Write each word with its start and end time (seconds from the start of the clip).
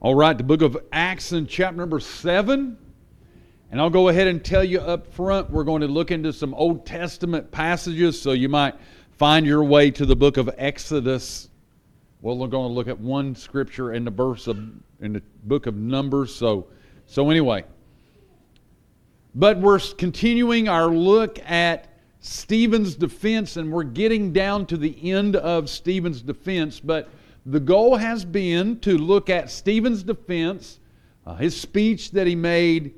All 0.00 0.14
right, 0.14 0.38
the 0.38 0.44
book 0.44 0.62
of 0.62 0.78
Acts 0.92 1.32
in 1.32 1.48
chapter 1.48 1.76
number 1.76 1.98
7. 1.98 2.78
And 3.72 3.80
I'll 3.80 3.90
go 3.90 4.06
ahead 4.06 4.28
and 4.28 4.44
tell 4.44 4.62
you 4.62 4.78
up 4.78 5.12
front, 5.12 5.50
we're 5.50 5.64
going 5.64 5.80
to 5.80 5.88
look 5.88 6.12
into 6.12 6.32
some 6.32 6.54
Old 6.54 6.86
Testament 6.86 7.50
passages, 7.50 8.22
so 8.22 8.30
you 8.30 8.48
might 8.48 8.76
find 9.16 9.44
your 9.44 9.64
way 9.64 9.90
to 9.90 10.06
the 10.06 10.14
book 10.14 10.36
of 10.36 10.48
Exodus. 10.56 11.48
Well, 12.22 12.38
we're 12.38 12.46
going 12.46 12.68
to 12.68 12.72
look 12.72 12.86
at 12.86 13.00
one 13.00 13.34
scripture 13.34 13.92
in 13.92 14.04
the 14.04 14.12
verse 14.12 14.46
of 14.46 14.58
in 15.00 15.14
the 15.14 15.22
book 15.42 15.66
of 15.66 15.74
Numbers. 15.74 16.32
So, 16.32 16.68
so 17.06 17.28
anyway. 17.28 17.64
But 19.34 19.58
we're 19.58 19.80
continuing 19.80 20.68
our 20.68 20.86
look 20.86 21.40
at 21.40 21.88
Stephen's 22.20 22.94
defense, 22.94 23.56
and 23.56 23.72
we're 23.72 23.82
getting 23.82 24.32
down 24.32 24.64
to 24.66 24.76
the 24.76 25.10
end 25.10 25.34
of 25.34 25.68
Stephen's 25.68 26.22
defense. 26.22 26.78
But 26.78 27.08
the 27.48 27.60
goal 27.60 27.96
has 27.96 28.26
been 28.26 28.78
to 28.80 28.98
look 28.98 29.30
at 29.30 29.50
Stephen's 29.50 30.02
defense, 30.02 30.80
uh, 31.26 31.34
his 31.36 31.58
speech 31.58 32.10
that 32.10 32.26
he 32.26 32.34
made, 32.34 32.94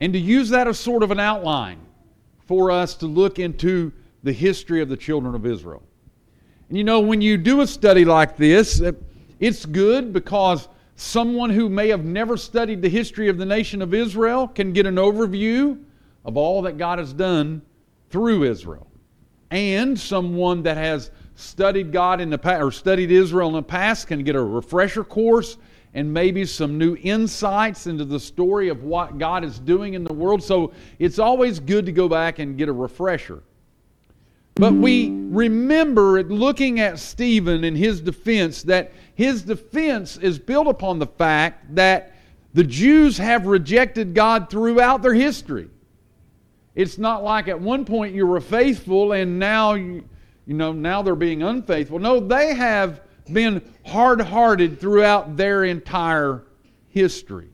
and 0.00 0.12
to 0.12 0.18
use 0.18 0.48
that 0.48 0.66
as 0.66 0.76
sort 0.76 1.04
of 1.04 1.12
an 1.12 1.20
outline 1.20 1.78
for 2.48 2.72
us 2.72 2.96
to 2.96 3.06
look 3.06 3.38
into 3.38 3.92
the 4.24 4.32
history 4.32 4.82
of 4.82 4.88
the 4.88 4.96
children 4.96 5.36
of 5.36 5.46
Israel. 5.46 5.84
And 6.68 6.76
you 6.76 6.82
know, 6.82 6.98
when 6.98 7.20
you 7.20 7.36
do 7.36 7.60
a 7.60 7.66
study 7.66 8.04
like 8.04 8.36
this, 8.36 8.80
uh, 8.80 8.90
it's 9.38 9.66
good 9.66 10.12
because 10.12 10.66
someone 10.96 11.50
who 11.50 11.68
may 11.68 11.88
have 11.90 12.04
never 12.04 12.36
studied 12.36 12.82
the 12.82 12.88
history 12.88 13.28
of 13.28 13.38
the 13.38 13.46
nation 13.46 13.82
of 13.82 13.94
Israel 13.94 14.48
can 14.48 14.72
get 14.72 14.84
an 14.84 14.96
overview 14.96 15.80
of 16.24 16.36
all 16.36 16.62
that 16.62 16.76
God 16.76 16.98
has 16.98 17.12
done 17.12 17.62
through 18.10 18.42
Israel. 18.42 18.88
And 19.52 19.98
someone 19.98 20.64
that 20.64 20.76
has 20.76 21.12
studied 21.34 21.92
God 21.92 22.20
in 22.20 22.30
the 22.30 22.38
past 22.38 22.62
or 22.62 22.70
studied 22.70 23.10
Israel 23.10 23.48
in 23.48 23.54
the 23.54 23.62
past 23.62 24.06
can 24.06 24.22
get 24.22 24.36
a 24.36 24.42
refresher 24.42 25.04
course 25.04 25.56
and 25.94 26.12
maybe 26.12 26.44
some 26.44 26.78
new 26.78 26.96
insights 27.02 27.86
into 27.86 28.04
the 28.04 28.18
story 28.18 28.68
of 28.68 28.82
what 28.82 29.18
God 29.18 29.44
is 29.44 29.58
doing 29.58 29.94
in 29.94 30.04
the 30.04 30.12
world. 30.12 30.42
So 30.42 30.72
it's 30.98 31.18
always 31.18 31.60
good 31.60 31.86
to 31.86 31.92
go 31.92 32.08
back 32.08 32.38
and 32.38 32.56
get 32.56 32.68
a 32.68 32.72
refresher. 32.72 33.42
But 34.54 34.74
we 34.74 35.10
remember 35.10 36.22
looking 36.22 36.80
at 36.80 36.98
Stephen 36.98 37.64
and 37.64 37.76
his 37.76 38.00
defense 38.00 38.62
that 38.64 38.92
his 39.14 39.42
defense 39.42 40.16
is 40.18 40.38
built 40.38 40.66
upon 40.66 40.98
the 40.98 41.06
fact 41.06 41.74
that 41.74 42.14
the 42.54 42.64
Jews 42.64 43.16
have 43.16 43.46
rejected 43.46 44.14
God 44.14 44.50
throughout 44.50 45.02
their 45.02 45.14
history. 45.14 45.68
It's 46.74 46.98
not 46.98 47.22
like 47.22 47.48
at 47.48 47.60
one 47.60 47.84
point 47.84 48.14
you 48.14 48.26
were 48.26 48.40
faithful 48.40 49.12
and 49.12 49.38
now 49.38 49.74
you, 49.74 50.04
you 50.46 50.54
know, 50.54 50.72
now 50.72 51.02
they're 51.02 51.14
being 51.14 51.42
unfaithful. 51.42 51.98
No, 51.98 52.20
they 52.20 52.54
have 52.54 53.02
been 53.32 53.62
hard 53.86 54.20
hearted 54.20 54.80
throughout 54.80 55.36
their 55.36 55.64
entire 55.64 56.44
history. 56.88 57.48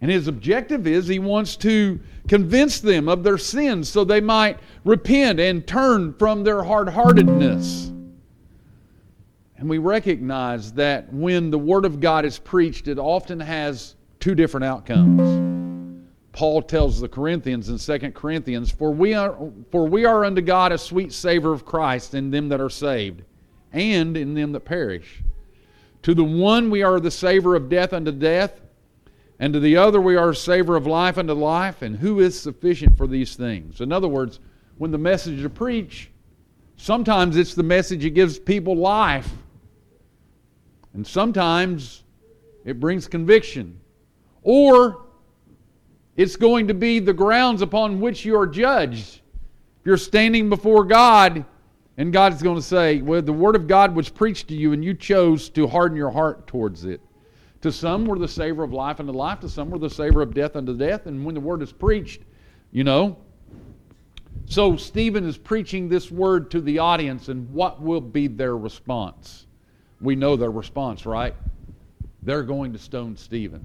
And 0.00 0.10
his 0.10 0.26
objective 0.26 0.86
is 0.86 1.06
he 1.06 1.20
wants 1.20 1.56
to 1.58 2.00
convince 2.26 2.80
them 2.80 3.08
of 3.08 3.22
their 3.22 3.38
sins 3.38 3.88
so 3.88 4.04
they 4.04 4.20
might 4.20 4.58
repent 4.84 5.38
and 5.38 5.66
turn 5.66 6.14
from 6.14 6.42
their 6.42 6.62
hard 6.62 6.88
heartedness. 6.88 7.92
And 9.56 9.70
we 9.70 9.78
recognize 9.78 10.72
that 10.72 11.12
when 11.12 11.52
the 11.52 11.58
Word 11.58 11.84
of 11.84 12.00
God 12.00 12.24
is 12.24 12.36
preached, 12.36 12.88
it 12.88 12.98
often 12.98 13.38
has 13.38 13.94
two 14.18 14.34
different 14.34 14.64
outcomes. 14.64 15.52
Paul 16.32 16.62
tells 16.62 16.98
the 16.98 17.08
Corinthians 17.08 17.68
in 17.68 17.78
2 17.78 18.10
Corinthians, 18.12 18.70
for 18.70 18.90
we, 18.90 19.12
are, 19.12 19.36
for 19.70 19.86
we 19.86 20.06
are 20.06 20.24
unto 20.24 20.40
God 20.40 20.72
a 20.72 20.78
sweet 20.78 21.12
savor 21.12 21.52
of 21.52 21.66
Christ 21.66 22.14
in 22.14 22.30
them 22.30 22.48
that 22.48 22.60
are 22.60 22.70
saved, 22.70 23.22
and 23.72 24.16
in 24.16 24.34
them 24.34 24.52
that 24.52 24.64
perish. 24.64 25.22
To 26.02 26.14
the 26.14 26.24
one 26.24 26.70
we 26.70 26.82
are 26.82 26.98
the 26.98 27.10
savor 27.10 27.54
of 27.54 27.68
death 27.68 27.92
unto 27.92 28.10
death, 28.12 28.60
and 29.38 29.52
to 29.52 29.60
the 29.60 29.76
other 29.76 30.00
we 30.00 30.16
are 30.16 30.30
a 30.30 30.34
savor 30.34 30.74
of 30.74 30.86
life 30.86 31.18
unto 31.18 31.34
life, 31.34 31.82
and 31.82 31.96
who 31.96 32.20
is 32.20 32.40
sufficient 32.40 32.96
for 32.96 33.06
these 33.06 33.36
things? 33.36 33.82
In 33.82 33.92
other 33.92 34.08
words, 34.08 34.40
when 34.78 34.90
the 34.90 34.98
message 34.98 35.38
is 35.38 35.50
preached, 35.52 36.08
sometimes 36.76 37.36
it's 37.36 37.54
the 37.54 37.62
message 37.62 38.02
that 38.04 38.10
gives 38.10 38.38
people 38.38 38.74
life, 38.74 39.30
and 40.94 41.06
sometimes 41.06 42.04
it 42.64 42.80
brings 42.80 43.06
conviction. 43.06 43.78
Or 44.42 45.06
it's 46.16 46.36
going 46.36 46.68
to 46.68 46.74
be 46.74 46.98
the 46.98 47.12
grounds 47.12 47.62
upon 47.62 48.00
which 48.00 48.24
you 48.24 48.38
are 48.38 48.46
judged. 48.46 49.20
If 49.80 49.86
you're 49.86 49.96
standing 49.96 50.48
before 50.48 50.84
God, 50.84 51.44
and 51.96 52.12
God 52.12 52.32
is 52.32 52.42
going 52.42 52.56
to 52.56 52.62
say, 52.62 53.00
Well, 53.02 53.22
the 53.22 53.32
Word 53.32 53.56
of 53.56 53.66
God 53.66 53.94
was 53.94 54.08
preached 54.08 54.48
to 54.48 54.54
you, 54.54 54.72
and 54.72 54.84
you 54.84 54.94
chose 54.94 55.48
to 55.50 55.66
harden 55.66 55.96
your 55.96 56.10
heart 56.10 56.46
towards 56.46 56.84
it. 56.84 57.00
To 57.62 57.70
some 57.70 58.06
were 58.06 58.18
the 58.18 58.28
savor 58.28 58.64
of 58.64 58.72
life 58.72 58.98
unto 59.00 59.12
life, 59.12 59.40
to 59.40 59.48
some 59.48 59.70
were 59.70 59.78
the 59.78 59.90
savor 59.90 60.22
of 60.22 60.34
death 60.34 60.56
unto 60.56 60.76
death. 60.76 61.06
And 61.06 61.24
when 61.24 61.34
the 61.34 61.40
Word 61.40 61.62
is 61.62 61.72
preached, 61.72 62.22
you 62.72 62.84
know. 62.84 63.16
So 64.46 64.76
Stephen 64.76 65.26
is 65.26 65.38
preaching 65.38 65.88
this 65.88 66.10
Word 66.10 66.50
to 66.50 66.60
the 66.60 66.78
audience, 66.78 67.28
and 67.28 67.48
what 67.52 67.80
will 67.80 68.00
be 68.00 68.26
their 68.26 68.56
response? 68.56 69.46
We 70.00 70.16
know 70.16 70.36
their 70.36 70.50
response, 70.50 71.06
right? 71.06 71.34
They're 72.22 72.42
going 72.42 72.72
to 72.72 72.78
stone 72.78 73.16
Stephen. 73.16 73.64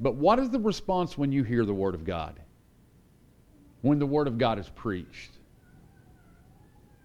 But 0.00 0.14
what 0.14 0.38
is 0.38 0.48
the 0.48 0.58
response 0.58 1.18
when 1.18 1.30
you 1.30 1.42
hear 1.42 1.64
the 1.64 1.74
Word 1.74 1.94
of 1.94 2.04
God? 2.04 2.40
When 3.82 3.98
the 3.98 4.06
Word 4.06 4.26
of 4.26 4.38
God 4.38 4.58
is 4.58 4.68
preached? 4.70 5.32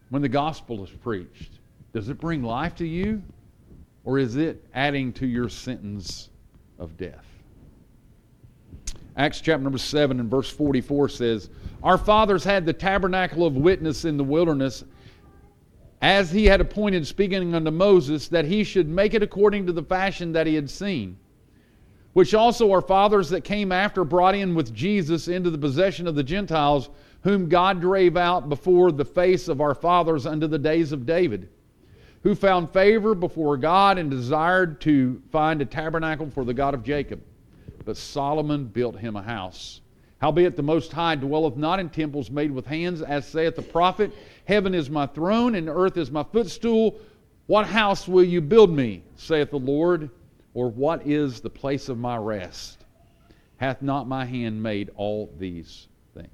When 0.10 0.22
the 0.22 0.30
gospel 0.30 0.84
is 0.84 0.90
preached? 0.90 1.60
Does 1.94 2.10
it 2.10 2.20
bring 2.20 2.42
life 2.42 2.76
to 2.76 2.88
you? 2.88 3.22
Or 4.06 4.18
is 4.18 4.38
it 4.38 4.64
adding 4.74 5.12
to 5.14 5.28
your 5.28 5.50
sentence 5.50 6.30
of 6.80 6.96
death? 6.96 7.26
Acts 9.18 9.42
chapter 9.42 9.64
number 9.64 9.78
7 9.78 10.20
and 10.20 10.30
verse 10.30 10.50
44 10.50 11.10
says, 11.10 11.50
Our 11.84 11.98
fathers 11.98 12.44
had 12.44 12.66
the 12.66 12.74
tabernacle 12.74 13.46
of 13.46 13.56
witness 13.56 14.06
in 14.06 14.18
the 14.18 14.24
wilderness, 14.24 14.84
as 16.02 16.32
he 16.32 16.46
had 16.46 16.62
appointed, 16.62 17.08
speaking 17.08 17.56
unto 17.56 17.72
Moses, 17.72 18.28
that 18.28 18.46
he 18.46 18.64
should 18.64 18.88
make 18.88 19.14
it 19.14 19.24
according 19.24 19.66
to 19.66 19.74
the 19.74 19.84
fashion 19.84 20.34
that 20.34 20.48
he 20.48 20.56
had 20.56 20.70
seen 20.70 21.18
which 22.16 22.34
also 22.34 22.72
our 22.72 22.82
fathers 22.82 23.28
that 23.28 23.44
came 23.44 23.74
after 23.74 24.06
brought 24.06 24.36
in 24.36 24.56
with 24.56 24.74
Jesus 24.74 25.28
into 25.28 25.50
the 25.50 25.58
possession 25.58 26.08
of 26.08 26.16
the 26.16 26.24
Gentiles, 26.24 26.90
whom 27.24 27.50
God 27.50 27.82
drave 27.82 28.16
out 28.16 28.48
before 28.48 28.94
the 28.94 29.04
face 29.04 29.50
of 29.50 29.60
our 29.60 29.76
fathers 29.76 30.26
unto 30.26 30.48
the 30.48 30.58
days 30.58 30.94
of 30.94 31.06
David, 31.06 31.50
who 32.24 32.34
found 32.34 32.72
favor 32.72 33.16
before 33.16 33.58
God 33.58 33.98
and 33.98 34.10
desired 34.10 34.80
to 34.82 35.22
find 35.30 35.62
a 35.62 35.66
tabernacle 35.66 36.30
for 36.30 36.46
the 36.46 36.54
God 36.54 36.74
of 36.74 36.86
Jacob. 36.86 37.22
But 37.84 37.98
Solomon 37.98 38.64
built 38.64 38.98
him 38.98 39.18
a 39.18 39.22
house. 39.22 39.82
Howbeit 40.20 40.56
the 40.56 40.64
Most 40.64 40.94
High 40.94 41.16
dwelleth 41.16 41.58
not 41.58 41.82
in 41.82 41.90
temples 41.90 42.32
made 42.32 42.50
with 42.50 42.66
hands, 42.66 43.02
as 43.02 43.28
saith 43.28 43.58
the 43.58 43.62
prophet, 43.62 44.14
Heaven 44.46 44.74
is 44.74 44.90
my 44.90 45.06
throne, 45.06 45.56
and 45.56 45.68
earth 45.68 45.98
is 45.98 46.12
my 46.12 46.24
footstool. 46.24 46.98
What 47.48 47.68
house 47.68 48.08
will 48.08 48.24
you 48.24 48.40
build 48.40 48.72
me, 48.72 49.04
saith 49.18 49.50
the 49.50 49.60
Lord? 49.60 50.10
Or 50.56 50.70
what 50.70 51.06
is 51.06 51.42
the 51.42 51.50
place 51.50 51.90
of 51.90 52.00
my 52.00 52.16
rest? 52.16 52.86
Hath 53.58 53.82
not 53.82 54.08
my 54.08 54.26
hand 54.26 54.64
made 54.64 54.90
all 54.96 55.30
these 55.38 55.90
things? 56.14 56.30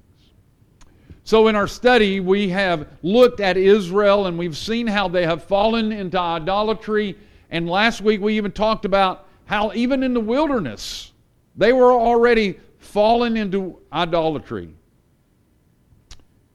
So, 1.24 1.48
in 1.48 1.56
our 1.56 1.66
study, 1.66 2.20
we 2.20 2.48
have 2.50 2.86
looked 3.02 3.40
at 3.40 3.56
Israel 3.56 4.26
and 4.26 4.38
we've 4.38 4.56
seen 4.56 4.86
how 4.86 5.08
they 5.08 5.26
have 5.26 5.42
fallen 5.42 5.90
into 5.90 6.18
idolatry. 6.18 7.18
And 7.50 7.68
last 7.68 8.00
week, 8.00 8.20
we 8.20 8.36
even 8.36 8.52
talked 8.52 8.84
about 8.84 9.26
how, 9.44 9.72
even 9.74 10.04
in 10.04 10.14
the 10.14 10.20
wilderness, 10.20 11.12
they 11.56 11.72
were 11.72 11.92
already 11.92 12.60
fallen 12.78 13.36
into 13.36 13.80
idolatry. 13.92 14.72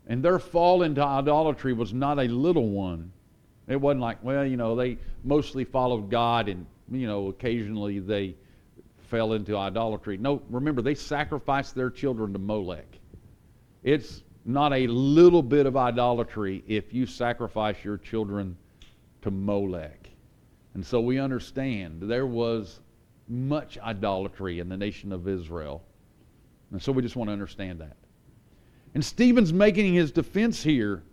And 0.07 0.23
their 0.23 0.39
fall 0.39 0.83
into 0.83 1.03
idolatry 1.03 1.73
was 1.73 1.93
not 1.93 2.17
a 2.17 2.29
little 2.29 2.69
one. 2.69 3.11
It 3.67 3.75
wasn't 3.75 3.99
like, 3.99 4.23
well, 4.23 4.45
you 4.45 4.55
know, 4.55 4.73
they 4.73 4.97
mostly 5.25 5.65
followed 5.65 6.09
God 6.09 6.47
and 6.47 6.65
you 6.91 7.07
know, 7.07 7.27
occasionally 7.27 7.99
they 7.99 8.35
fell 9.09 9.33
into 9.33 9.57
idolatry. 9.57 10.17
No, 10.17 10.41
remember, 10.49 10.81
they 10.81 10.95
sacrificed 10.95 11.75
their 11.75 11.89
children 11.89 12.33
to 12.33 12.39
Molech. 12.39 12.99
It's 13.83 14.23
not 14.45 14.73
a 14.73 14.87
little 14.87 15.43
bit 15.43 15.65
of 15.65 15.75
idolatry 15.77 16.63
if 16.67 16.93
you 16.93 17.05
sacrifice 17.05 17.83
your 17.83 17.97
children 17.97 18.57
to 19.21 19.31
Molech. 19.31 20.09
And 20.73 20.85
so 20.85 20.99
we 20.99 21.19
understand 21.19 22.01
there 22.01 22.27
was 22.27 22.79
much 23.27 23.77
idolatry 23.79 24.59
in 24.59 24.69
the 24.69 24.77
nation 24.77 25.11
of 25.11 25.27
Israel. 25.27 25.83
And 26.71 26.81
so 26.81 26.91
we 26.91 27.01
just 27.01 27.15
want 27.15 27.29
to 27.29 27.33
understand 27.33 27.79
that. 27.81 27.97
And 28.93 29.03
Stephen's 29.03 29.51
making 29.51 29.93
his 29.93 30.11
defense 30.11 30.63
here. 30.63 31.03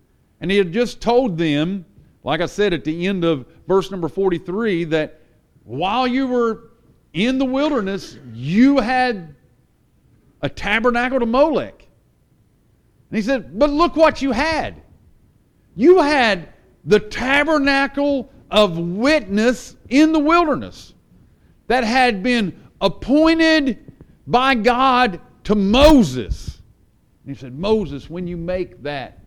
And 0.40 0.50
he 0.50 0.58
had 0.58 0.72
just 0.72 1.00
told 1.00 1.38
them, 1.38 1.84
like 2.22 2.40
I 2.40 2.46
said 2.46 2.72
at 2.72 2.84
the 2.84 3.06
end 3.06 3.24
of 3.24 3.46
verse 3.66 3.90
number 3.90 4.08
43, 4.08 4.84
that 4.84 5.20
while 5.64 6.06
you 6.06 6.26
were 6.26 6.70
in 7.12 7.38
the 7.38 7.44
wilderness, 7.44 8.18
you 8.32 8.78
had 8.78 9.34
a 10.42 10.48
tabernacle 10.48 11.20
to 11.20 11.26
Molech. 11.26 11.86
And 13.10 13.16
he 13.16 13.22
said, 13.22 13.58
But 13.58 13.70
look 13.70 13.96
what 13.96 14.20
you 14.22 14.32
had. 14.32 14.82
You 15.76 16.02
had 16.02 16.48
the 16.84 17.00
tabernacle 17.00 18.30
of 18.50 18.78
witness 18.78 19.76
in 19.88 20.12
the 20.12 20.18
wilderness 20.18 20.94
that 21.66 21.82
had 21.82 22.22
been 22.22 22.60
appointed 22.80 23.92
by 24.26 24.54
God 24.54 25.20
to 25.44 25.54
Moses. 25.54 26.60
And 27.24 27.34
he 27.34 27.40
said, 27.40 27.58
Moses, 27.58 28.10
when 28.10 28.26
you 28.26 28.36
make 28.36 28.82
that, 28.82 29.20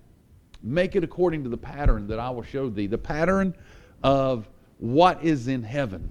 make 0.61 0.95
it 0.95 1.03
according 1.03 1.43
to 1.43 1.49
the 1.49 1.57
pattern 1.57 2.07
that 2.07 2.19
I 2.19 2.29
will 2.29 2.43
show 2.43 2.69
thee, 2.69 2.87
the 2.87 2.97
pattern 2.97 3.55
of 4.03 4.47
what 4.77 5.23
is 5.23 5.47
in 5.47 5.63
heaven. 5.63 6.09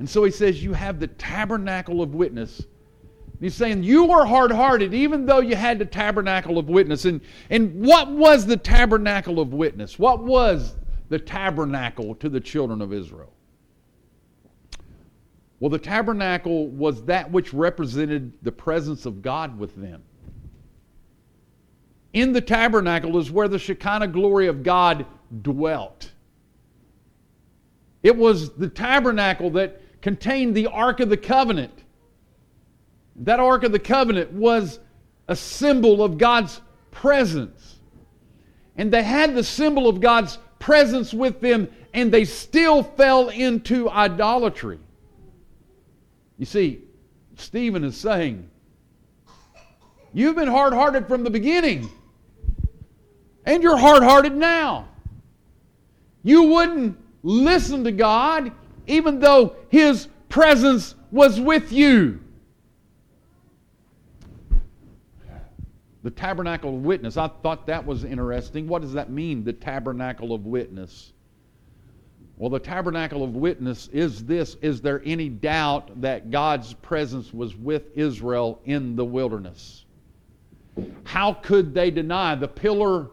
And 0.00 0.08
so 0.08 0.24
he 0.24 0.30
says, 0.32 0.64
You 0.64 0.72
have 0.72 0.98
the 0.98 1.06
tabernacle 1.06 2.02
of 2.02 2.14
witness. 2.14 2.64
He's 3.38 3.54
saying 3.54 3.84
you 3.84 4.04
were 4.04 4.26
hard 4.26 4.50
hearted 4.50 4.92
even 4.92 5.24
though 5.24 5.40
you 5.40 5.56
had 5.56 5.78
the 5.78 5.86
tabernacle 5.86 6.58
of 6.58 6.68
witness. 6.68 7.04
And, 7.04 7.20
and 7.48 7.80
what 7.80 8.10
was 8.10 8.44
the 8.44 8.56
tabernacle 8.56 9.40
of 9.40 9.54
witness? 9.54 9.98
What 9.98 10.22
was 10.22 10.74
the 11.08 11.18
tabernacle 11.18 12.14
to 12.16 12.28
the 12.28 12.40
children 12.40 12.82
of 12.82 12.92
Israel? 12.92 13.32
Well, 15.58 15.70
the 15.70 15.78
tabernacle 15.78 16.68
was 16.68 17.04
that 17.04 17.30
which 17.30 17.52
represented 17.52 18.32
the 18.42 18.52
presence 18.52 19.06
of 19.06 19.22
God 19.22 19.58
with 19.58 19.74
them. 19.76 20.02
In 22.12 22.32
the 22.32 22.40
tabernacle 22.40 23.18
is 23.18 23.30
where 23.30 23.48
the 23.48 23.58
Shekinah 23.58 24.08
glory 24.08 24.48
of 24.48 24.62
God 24.62 25.06
dwelt. 25.42 26.10
It 28.02 28.16
was 28.16 28.54
the 28.54 28.68
tabernacle 28.68 29.50
that 29.50 29.80
contained 30.02 30.54
the 30.54 30.66
Ark 30.66 31.00
of 31.00 31.08
the 31.08 31.16
Covenant. 31.16 31.72
That 33.16 33.40
Ark 33.40 33.64
of 33.64 33.72
the 33.72 33.78
Covenant 33.78 34.32
was 34.32 34.80
a 35.28 35.36
symbol 35.36 36.02
of 36.02 36.18
God's 36.18 36.60
presence. 36.90 37.78
And 38.76 38.92
they 38.92 39.02
had 39.02 39.34
the 39.34 39.44
symbol 39.44 39.88
of 39.88 40.00
God's 40.00 40.38
presence 40.58 41.12
with 41.12 41.40
them, 41.40 41.68
and 41.92 42.12
they 42.12 42.24
still 42.24 42.82
fell 42.82 43.28
into 43.28 43.90
idolatry. 43.90 44.78
You 46.38 46.46
see, 46.46 46.80
Stephen 47.36 47.84
is 47.84 47.96
saying, 47.96 48.48
You've 50.12 50.36
been 50.36 50.48
hard 50.48 50.72
hearted 50.72 51.06
from 51.06 51.22
the 51.22 51.30
beginning, 51.30 51.88
and 53.44 53.62
you're 53.62 53.76
hard 53.76 54.02
hearted 54.02 54.36
now. 54.36 54.88
You 56.22 56.44
wouldn't 56.44 56.98
listen 57.22 57.84
to 57.84 57.92
God 57.92 58.52
even 58.90 59.20
though 59.20 59.56
His 59.68 60.08
presence 60.28 60.94
was 61.10 61.40
with 61.40 61.72
you. 61.72 62.20
The 66.02 66.10
tabernacle 66.10 66.76
of 66.76 66.82
witness. 66.82 67.16
I 67.16 67.28
thought 67.28 67.66
that 67.66 67.84
was 67.84 68.04
interesting. 68.04 68.66
What 68.66 68.80
does 68.80 68.94
that 68.94 69.10
mean, 69.10 69.44
the 69.44 69.52
tabernacle 69.52 70.32
of 70.32 70.46
witness? 70.46 71.12
Well, 72.38 72.48
the 72.48 72.58
tabernacle 72.58 73.22
of 73.22 73.36
witness 73.36 73.88
is 73.88 74.24
this 74.24 74.54
Is 74.62 74.80
there 74.80 75.02
any 75.04 75.28
doubt 75.28 76.00
that 76.00 76.30
God's 76.30 76.72
presence 76.72 77.34
was 77.34 77.54
with 77.54 77.94
Israel 77.94 78.62
in 78.64 78.96
the 78.96 79.04
wilderness? 79.04 79.84
How 81.04 81.34
could 81.34 81.74
they 81.74 81.90
deny 81.90 82.34
the 82.34 82.48
pillar 82.48 83.08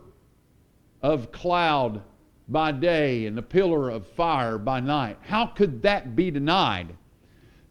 of 1.01 1.31
cloud 1.33 2.01
by 2.49 2.71
day 2.71 3.25
and 3.25 3.37
the 3.37 3.41
pillar 3.41 3.89
of 3.89 4.07
fire 4.07 4.57
by 4.57 4.79
night? 4.79 5.17
How 5.21 5.47
could 5.47 5.81
that 5.83 6.15
be 6.15 6.31
denied? 6.31 6.95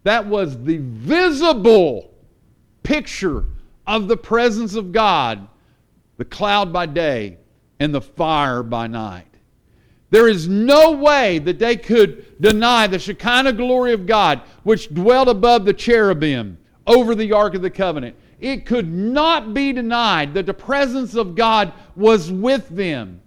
That 0.02 0.26
was 0.26 0.62
the 0.62 0.78
visible 0.78 2.12
picture 2.82 3.44
of 3.86 4.08
the 4.08 4.16
presence 4.16 4.74
of 4.74 4.92
God 4.92 5.48
the 6.16 6.24
cloud 6.24 6.72
by 6.72 6.86
day 6.86 7.38
and 7.78 7.94
the 7.94 8.00
fire 8.00 8.62
by 8.62 8.86
night. 8.86 9.26
There 10.10 10.28
is 10.28 10.48
no 10.48 10.92
way 10.92 11.38
that 11.40 11.58
they 11.58 11.76
could 11.76 12.40
deny 12.40 12.86
the 12.86 12.98
Shekinah 12.98 13.54
glory 13.54 13.92
of 13.92 14.06
God, 14.06 14.42
which 14.62 14.94
dwelt 14.94 15.28
above 15.28 15.64
the 15.64 15.74
cherubim 15.74 16.58
over 16.86 17.14
the 17.14 17.32
Ark 17.32 17.54
of 17.54 17.62
the 17.62 17.70
Covenant. 17.70 18.16
It 18.38 18.66
could 18.66 18.92
not 18.92 19.52
be 19.52 19.72
denied 19.72 20.34
that 20.34 20.46
the 20.46 20.54
presence 20.54 21.14
of 21.14 21.34
God 21.34 21.72
was 21.96 22.30
with 22.30 22.68
them. 22.68 23.20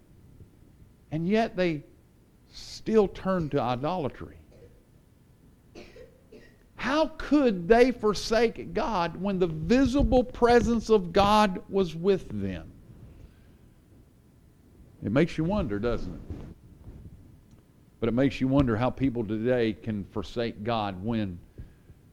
And 1.11 1.27
yet 1.27 1.55
they 1.55 1.83
still 2.51 3.07
turned 3.07 3.51
to 3.51 3.61
idolatry. 3.61 4.37
How 6.75 7.07
could 7.17 7.67
they 7.67 7.91
forsake 7.91 8.73
God 8.73 9.21
when 9.21 9.37
the 9.37 9.47
visible 9.47 10.23
presence 10.23 10.89
of 10.89 11.11
God 11.11 11.61
was 11.69 11.93
with 11.93 12.29
them? 12.29 12.71
It 15.03 15.11
makes 15.11 15.37
you 15.37 15.43
wonder, 15.43 15.79
doesn't 15.79 16.13
it? 16.13 16.21
But 17.99 18.09
it 18.09 18.13
makes 18.13 18.39
you 18.39 18.47
wonder 18.47 18.77
how 18.77 18.89
people 18.89 19.25
today 19.25 19.73
can 19.73 20.05
forsake 20.05 20.63
God 20.63 21.03
when 21.03 21.37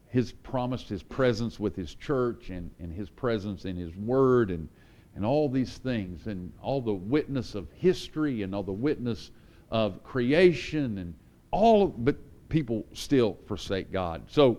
His 0.09 0.33
promised 0.33 0.89
His 0.89 1.03
presence 1.03 1.61
with 1.61 1.77
His 1.77 1.95
church 1.95 2.51
and, 2.51 2.71
and 2.81 2.93
His 2.93 3.09
presence 3.09 3.65
in 3.65 3.77
His 3.77 3.95
Word 3.97 4.51
and, 4.51 4.69
and 5.17 5.25
all 5.25 5.49
these 5.49 5.79
things 5.79 6.27
and 6.27 6.53
all 6.63 6.81
the 6.81 6.93
witness 6.93 7.55
of 7.55 7.67
history 7.73 8.43
and 8.43 8.55
all 8.55 8.63
the 8.63 8.71
witness 8.71 9.31
of 9.71 10.05
creation 10.05 10.99
and 10.99 11.15
all, 11.51 11.85
of, 11.85 12.05
but 12.05 12.17
people 12.51 12.85
still 12.93 13.37
forsake 13.47 13.91
God. 13.91 14.23
So 14.29 14.59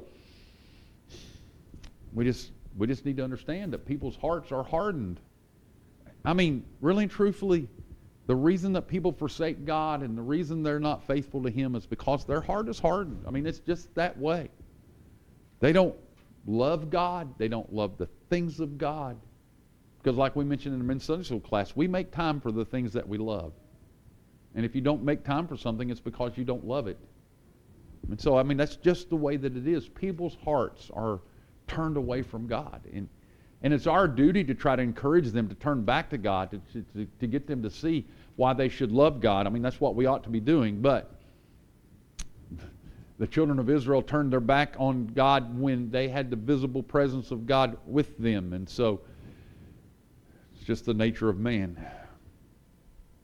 we 2.14 2.26
just 2.26 2.52
we 2.78 2.88
just 2.88 3.06
need 3.06 3.18
to 3.18 3.24
understand 3.24 3.74
that 3.74 3.86
people's 3.86 4.16
hearts 4.18 4.52
are 4.52 4.64
hardened. 4.64 5.20
I 6.26 6.34
mean, 6.34 6.64
really 6.82 7.04
and 7.04 7.12
truthfully, 7.12 7.68
the 8.26 8.36
reason 8.36 8.74
that 8.74 8.88
people 8.88 9.12
forsake 9.12 9.66
God 9.66 10.02
and 10.02 10.18
the 10.18 10.22
reason 10.22 10.64
they're 10.64 10.80
not 10.80 11.06
faithful 11.08 11.42
to 11.44 11.50
Him 11.50 11.76
is 11.76 11.86
because 11.86 12.26
their 12.26 12.42
heart 12.42 12.68
is 12.68 12.80
hardened. 12.80 13.24
I 13.28 13.32
mean, 13.32 13.46
it's 13.46 13.60
just 13.60 13.94
that 13.96 14.18
way. 14.18 14.50
They 15.60 15.72
don't 15.72 15.96
love 16.46 16.90
God. 16.90 17.34
They 17.38 17.48
don't 17.48 17.72
love 17.74 17.98
the 17.98 18.08
things 18.30 18.60
of 18.60 18.78
God. 18.78 19.18
Because, 20.08 20.18
like 20.18 20.38
we 20.38 20.46
mentioned 20.46 20.72
in 20.72 20.80
the 20.80 20.86
men's 20.86 21.04
Sunday 21.04 21.26
school 21.26 21.42
class, 21.42 21.76
we 21.76 21.86
make 21.86 22.12
time 22.12 22.40
for 22.40 22.50
the 22.50 22.64
things 22.64 22.94
that 22.94 23.06
we 23.06 23.18
love. 23.18 23.52
And 24.56 24.64
if 24.64 24.74
you 24.74 24.80
don't 24.80 25.04
make 25.04 25.26
time 25.26 25.50
for 25.50 25.58
something, 25.58 25.90
it's 25.90 26.00
because 26.00 26.38
you 26.38 26.46
don't 26.46 26.66
love 26.66 26.88
it. 26.88 26.98
And 28.10 28.18
so, 28.18 28.38
I 28.38 28.44
mean, 28.44 28.56
that's 28.56 28.78
just 28.78 29.10
the 29.10 29.18
way 29.18 29.36
that 29.36 29.58
it 29.58 29.68
is. 29.68 29.90
People's 29.90 30.38
hearts 30.46 30.90
are 30.94 31.20
turned 31.68 31.98
away 31.98 32.22
from 32.22 32.48
God. 32.48 32.84
And, 32.94 33.10
and 33.64 33.74
it's 33.74 33.86
our 33.86 34.08
duty 34.08 34.46
to 34.46 34.54
try 34.54 34.78
to 34.78 34.82
encourage 34.82 35.32
them 35.32 35.50
to 35.50 35.56
turn 35.56 35.84
back 35.84 36.10
to 36.12 36.18
God, 36.18 36.52
to, 36.52 36.82
to, 36.94 37.06
to 37.20 37.28
get 37.28 37.46
them 37.46 37.62
to 37.62 37.70
see 37.70 38.08
why 38.38 38.54
they 38.54 38.70
should 38.70 38.94
love 38.94 39.20
God. 39.20 39.46
I 39.46 39.50
mean, 39.50 39.62
that's 39.62 39.82
what 39.82 39.96
we 39.96 40.06
ought 40.06 40.24
to 40.24 40.30
be 40.30 40.40
doing. 40.40 40.80
But 40.80 41.20
the 43.20 43.28
children 43.28 43.60
of 43.60 43.70
Israel 43.70 44.02
turned 44.02 44.32
their 44.32 44.40
back 44.40 44.74
on 44.80 45.08
God 45.08 45.60
when 45.60 45.92
they 45.92 46.08
had 46.08 46.30
the 46.30 46.38
visible 46.38 46.82
presence 46.82 47.32
of 47.32 47.46
God 47.46 47.78
with 47.86 48.18
them. 48.18 48.54
And 48.54 48.70
so 48.70 49.02
just 50.68 50.84
the 50.84 50.94
nature 50.94 51.30
of 51.30 51.40
man. 51.40 51.78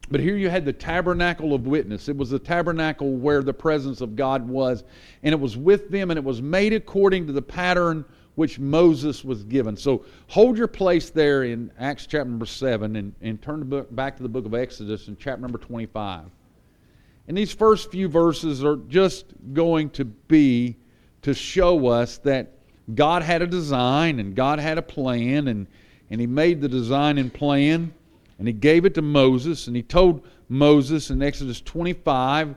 But 0.10 0.22
here 0.22 0.38
you 0.38 0.50
had 0.50 0.64
the 0.64 0.72
tabernacle 0.72 1.54
of 1.54 1.68
witness. 1.68 2.08
It 2.08 2.16
was 2.16 2.30
the 2.30 2.40
tabernacle 2.40 3.18
where 3.18 3.44
the 3.44 3.54
presence 3.54 4.00
of 4.00 4.16
God 4.16 4.48
was, 4.48 4.86
and 5.24 5.34
it 5.34 5.40
was 5.40 5.58
with 5.58 5.90
them, 5.90 6.10
and 6.10 6.18
it 6.18 6.24
was 6.24 6.42
made 6.42 6.72
according 6.72 7.28
to 7.28 7.34
the 7.34 7.42
pattern 7.42 8.06
which 8.36 8.60
Moses 8.60 9.26
was 9.26 9.44
given. 9.44 9.76
So 9.76 10.06
hold 10.28 10.58
your 10.58 10.70
place 10.70 11.10
there 11.10 11.44
in 11.44 11.70
Acts 11.78 12.06
chapter 12.06 12.30
number 12.30 12.46
7 12.46 12.96
and, 12.96 13.14
and 13.22 13.42
turn 13.42 13.60
the 13.60 13.66
book, 13.66 13.94
back 13.94 14.16
to 14.16 14.24
the 14.24 14.30
book 14.30 14.46
of 14.46 14.54
Exodus 14.54 15.10
in 15.10 15.18
chapter 15.18 15.42
number 15.42 15.58
25. 15.58 16.24
And 17.28 17.38
these 17.38 17.52
first 17.52 17.92
few 17.92 18.08
verses 18.08 18.64
are 18.64 18.78
just 18.88 19.26
going 19.52 19.90
to 19.92 20.06
be 20.06 20.78
to 21.24 21.34
show 21.34 21.88
us 21.88 22.20
that 22.20 22.54
God 22.96 23.22
had 23.22 23.42
a 23.42 23.48
design 23.48 24.22
and 24.22 24.34
God 24.34 24.60
had 24.60 24.78
a 24.78 24.82
plan, 24.82 25.50
and, 25.50 25.68
and 26.14 26.22
He 26.22 26.28
made 26.28 26.62
the 26.62 26.70
design 26.70 27.18
and 27.18 27.34
plan, 27.34 27.92
and 28.38 28.48
He 28.48 28.54
gave 28.54 28.86
it 28.86 28.94
to 28.94 29.02
Moses, 29.02 29.66
and 29.66 29.76
He 29.76 29.82
told 29.82 30.24
Moses 30.48 31.10
in 31.10 31.24
Exodus 31.24 31.60
25, 31.60 32.54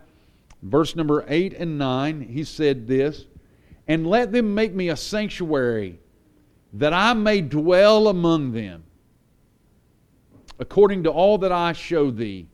verse 0.63 0.95
number 0.95 1.25
8 1.27 1.55
and 1.55 1.79
9, 1.79 2.21
He 2.21 2.45
said 2.45 2.87
this 2.87 3.25
and 3.89 4.07
let 4.07 4.31
them 4.31 4.55
make 4.55 4.75
me 4.75 4.91
a 4.91 4.97
sanctuary 4.97 5.99
that 6.75 6.93
I 6.93 7.15
may 7.15 7.41
dwell 7.41 8.09
among 8.09 8.53
them, 8.53 8.85
according 10.59 11.05
to 11.05 11.11
all 11.11 11.39
that 11.39 11.53
I 11.53 11.73
show 11.73 12.11
thee, 12.11 12.49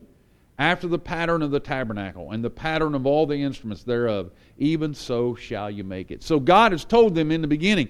after 0.57 0.87
the 0.87 1.01
pattern 1.01 1.43
of 1.43 1.51
the 1.51 1.59
tabernacle 1.59 2.31
and 2.31 2.45
the 2.45 2.51
pattern 2.51 2.95
of 2.95 3.07
all 3.07 3.27
the 3.27 3.43
instruments 3.43 3.83
thereof, 3.83 4.31
even 4.57 4.95
so 4.95 5.35
shall 5.35 5.69
you 5.69 5.83
make 5.83 6.13
it. 6.13 6.23
So 6.23 6.39
God 6.39 6.71
has 6.71 6.85
told 6.85 7.17
them 7.17 7.33
in 7.33 7.41
the 7.41 7.49
beginning, 7.49 7.89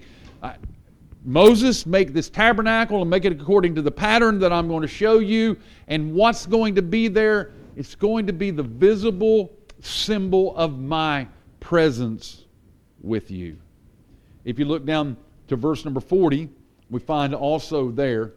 Moses, 1.25 1.85
make 1.85 2.13
this 2.13 2.29
tabernacle 2.29 3.01
and 3.01 3.09
make 3.09 3.25
it 3.25 3.31
according 3.31 3.75
to 3.75 3.81
the 3.81 3.91
pattern 3.91 4.39
that 4.39 4.51
I'm 4.51 4.67
going 4.67 4.81
to 4.81 4.87
show 4.87 5.19
you. 5.19 5.57
And 5.87 6.13
what's 6.13 6.45
going 6.45 6.75
to 6.75 6.81
be 6.81 7.07
there? 7.07 7.53
It's 7.75 7.95
going 7.95 8.27
to 8.27 8.33
be 8.33 8.51
the 8.51 8.63
visible 8.63 9.53
symbol 9.81 10.55
of 10.55 10.79
my 10.79 11.27
presence 11.59 12.45
with 13.01 13.31
you. 13.31 13.57
If 14.43 14.59
you 14.59 14.65
look 14.65 14.85
down 14.85 15.17
to 15.47 15.55
verse 15.55 15.85
number 15.85 15.99
40, 15.99 16.49
we 16.89 16.99
find 16.99 17.33
also 17.33 17.89
there, 17.89 18.33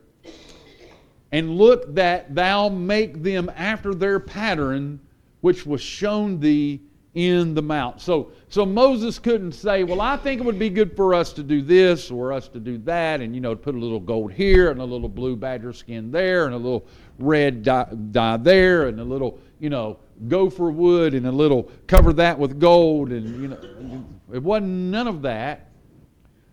and 1.32 1.56
look 1.56 1.94
that 1.94 2.34
thou 2.34 2.68
make 2.68 3.22
them 3.22 3.50
after 3.56 3.94
their 3.94 4.20
pattern 4.20 5.00
which 5.40 5.66
was 5.66 5.80
shown 5.80 6.40
thee 6.40 6.80
in 7.16 7.54
the 7.54 7.62
mount. 7.62 7.98
So, 8.00 8.30
so 8.50 8.66
Moses 8.66 9.18
couldn't 9.18 9.52
say, 9.52 9.84
Well, 9.84 10.02
I 10.02 10.18
think 10.18 10.40
it 10.40 10.44
would 10.44 10.58
be 10.58 10.68
good 10.68 10.94
for 10.94 11.14
us 11.14 11.32
to 11.32 11.42
do 11.42 11.62
this 11.62 12.10
or 12.10 12.30
us 12.30 12.46
to 12.48 12.60
do 12.60 12.76
that, 12.78 13.22
and 13.22 13.34
you 13.34 13.40
know, 13.40 13.56
put 13.56 13.74
a 13.74 13.78
little 13.78 13.98
gold 13.98 14.32
here 14.32 14.70
and 14.70 14.80
a 14.80 14.84
little 14.84 15.08
blue 15.08 15.34
badger 15.34 15.72
skin 15.72 16.10
there 16.10 16.44
and 16.44 16.54
a 16.54 16.58
little 16.58 16.86
red 17.18 17.62
dye, 17.62 17.88
dye 18.10 18.36
there 18.36 18.88
and 18.88 19.00
a 19.00 19.04
little, 19.04 19.40
you 19.58 19.70
know, 19.70 19.98
gopher 20.28 20.70
wood 20.70 21.14
and 21.14 21.26
a 21.26 21.32
little 21.32 21.70
cover 21.86 22.12
that 22.12 22.38
with 22.38 22.60
gold 22.60 23.12
and 23.12 23.42
you 23.42 23.48
know 23.48 24.04
it 24.32 24.42
wasn't 24.42 24.70
none 24.70 25.06
of 25.08 25.22
that. 25.22 25.70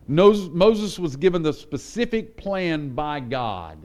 Moses 0.08 1.00
was 1.00 1.16
given 1.16 1.42
the 1.42 1.54
specific 1.54 2.36
plan 2.36 2.90
by 2.90 3.20
God. 3.22 3.78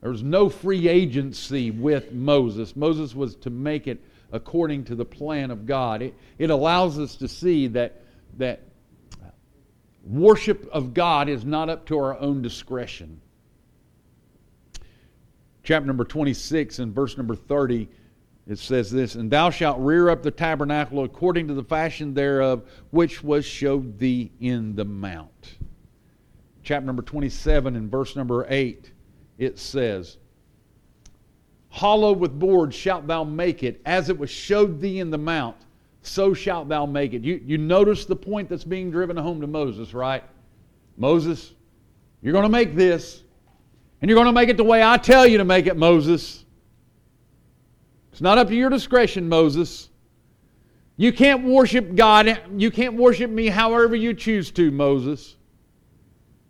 There 0.00 0.10
was 0.10 0.22
no 0.22 0.48
free 0.48 0.88
agency 0.88 1.72
with 1.72 2.12
Moses. 2.12 2.76
Moses 2.76 3.16
was 3.16 3.34
to 3.36 3.50
make 3.50 3.88
it 3.88 4.00
according 4.32 4.84
to 4.84 4.94
the 4.94 5.04
plan 5.04 5.50
of 5.50 5.66
God. 5.66 6.02
It, 6.02 6.14
it 6.38 6.50
allows 6.50 6.98
us 6.98 7.16
to 7.16 7.28
see 7.28 7.68
that, 7.68 8.02
that 8.36 8.62
worship 10.04 10.68
of 10.72 10.94
God 10.94 11.28
is 11.28 11.44
not 11.44 11.68
up 11.68 11.86
to 11.86 11.98
our 11.98 12.18
own 12.18 12.42
discretion. 12.42 13.20
Chapter 15.62 15.86
number 15.86 16.04
26 16.04 16.78
and 16.78 16.94
verse 16.94 17.16
number 17.16 17.34
30, 17.34 17.88
it 18.46 18.58
says 18.58 18.90
this 18.90 19.14
And 19.14 19.30
thou 19.30 19.50
shalt 19.50 19.78
rear 19.80 20.08
up 20.08 20.22
the 20.22 20.30
tabernacle 20.30 21.04
according 21.04 21.48
to 21.48 21.54
the 21.54 21.64
fashion 21.64 22.14
thereof, 22.14 22.62
which 22.90 23.22
was 23.22 23.44
showed 23.44 23.98
thee 23.98 24.32
in 24.40 24.74
the 24.74 24.84
mount. 24.84 25.58
Chapter 26.62 26.86
number 26.86 27.02
27 27.02 27.76
and 27.76 27.90
verse 27.90 28.16
number 28.16 28.46
8, 28.48 28.92
it 29.36 29.58
says, 29.58 30.16
Hollow 31.70 32.12
with 32.12 32.38
boards 32.38 32.74
shalt 32.74 33.06
thou 33.06 33.24
make 33.24 33.62
it, 33.62 33.80
as 33.84 34.08
it 34.08 34.18
was 34.18 34.30
showed 34.30 34.80
thee 34.80 35.00
in 35.00 35.10
the 35.10 35.18
mount, 35.18 35.56
so 36.02 36.32
shalt 36.32 36.68
thou 36.68 36.86
make 36.86 37.12
it. 37.12 37.22
You, 37.22 37.40
you 37.44 37.58
notice 37.58 38.04
the 38.04 38.16
point 38.16 38.48
that's 38.48 38.64
being 38.64 38.90
driven 38.90 39.16
home 39.16 39.40
to 39.40 39.46
Moses, 39.46 39.92
right? 39.92 40.24
Moses, 40.96 41.52
you're 42.22 42.32
going 42.32 42.44
to 42.44 42.48
make 42.48 42.74
this, 42.74 43.22
and 44.00 44.08
you're 44.08 44.16
going 44.16 44.26
to 44.26 44.32
make 44.32 44.48
it 44.48 44.56
the 44.56 44.64
way 44.64 44.82
I 44.82 44.96
tell 44.96 45.26
you 45.26 45.38
to 45.38 45.44
make 45.44 45.66
it, 45.66 45.76
Moses. 45.76 46.44
It's 48.12 48.20
not 48.20 48.38
up 48.38 48.48
to 48.48 48.54
your 48.54 48.70
discretion, 48.70 49.28
Moses. 49.28 49.90
You 50.96 51.12
can't 51.12 51.44
worship 51.44 51.94
God. 51.94 52.40
You 52.56 52.70
can't 52.72 52.94
worship 52.94 53.30
me 53.30 53.46
however 53.46 53.94
you 53.94 54.14
choose 54.14 54.50
to, 54.52 54.72
Moses. 54.72 55.36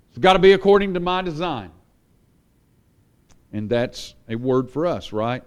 It's 0.08 0.18
got 0.18 0.32
to 0.32 0.38
be 0.38 0.52
according 0.52 0.94
to 0.94 1.00
my 1.00 1.20
design. 1.20 1.70
And 3.52 3.68
that's 3.68 4.14
a 4.28 4.36
word 4.36 4.70
for 4.70 4.86
us, 4.86 5.12
right? 5.12 5.42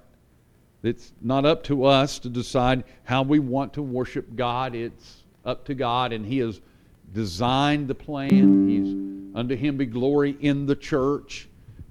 It's 0.83 1.13
not 1.21 1.45
up 1.45 1.63
to 1.65 1.85
us 1.85 2.19
to 2.19 2.29
decide 2.29 2.83
how 3.03 3.21
we 3.21 3.39
want 3.39 3.73
to 3.73 3.81
worship 3.81 4.35
God. 4.35 4.73
It's 4.73 5.23
up 5.45 5.65
to 5.65 5.75
God, 5.75 6.11
and 6.11 6.25
He 6.25 6.39
has 6.39 6.59
designed 7.13 7.87
the 7.87 7.95
plan. 7.95 8.67
He's 8.67 9.35
unto 9.35 9.55
Him 9.55 9.77
be 9.77 9.85
glory 9.85 10.35
in 10.39 10.65
the 10.65 10.75
church. 10.75 11.47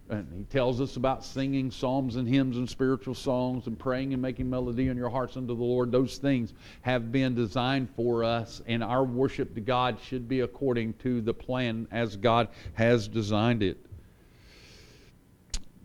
And 0.09 0.27
he 0.37 0.43
tells 0.43 0.81
us 0.81 0.97
about 0.97 1.25
singing 1.25 1.71
psalms 1.71 2.17
and 2.17 2.27
hymns 2.27 2.57
and 2.57 2.69
spiritual 2.69 3.15
songs 3.15 3.69
and 3.69 3.79
praying 3.79 4.13
and 4.13 4.21
making 4.21 4.51
melody 4.51 4.89
in 4.89 4.97
your 4.97 5.09
hearts 5.09 5.37
unto 5.37 5.55
the 5.55 5.63
Lord. 5.63 5.93
Those 5.93 6.19
things 6.19 6.53
have 6.83 7.13
been 7.13 7.37
designed 7.37 7.89
for 7.95 8.25
us, 8.25 8.61
and 8.67 8.83
our 8.83 9.05
worship 9.05 9.55
to 9.55 9.61
God 9.61 9.99
should 10.03 10.29
be 10.29 10.41
according 10.41 10.95
to 10.95 11.21
the 11.21 11.33
plan 11.33 11.87
as 11.93 12.17
God 12.17 12.49
has 12.75 13.07
designed 13.07 13.63
it. 13.63 13.87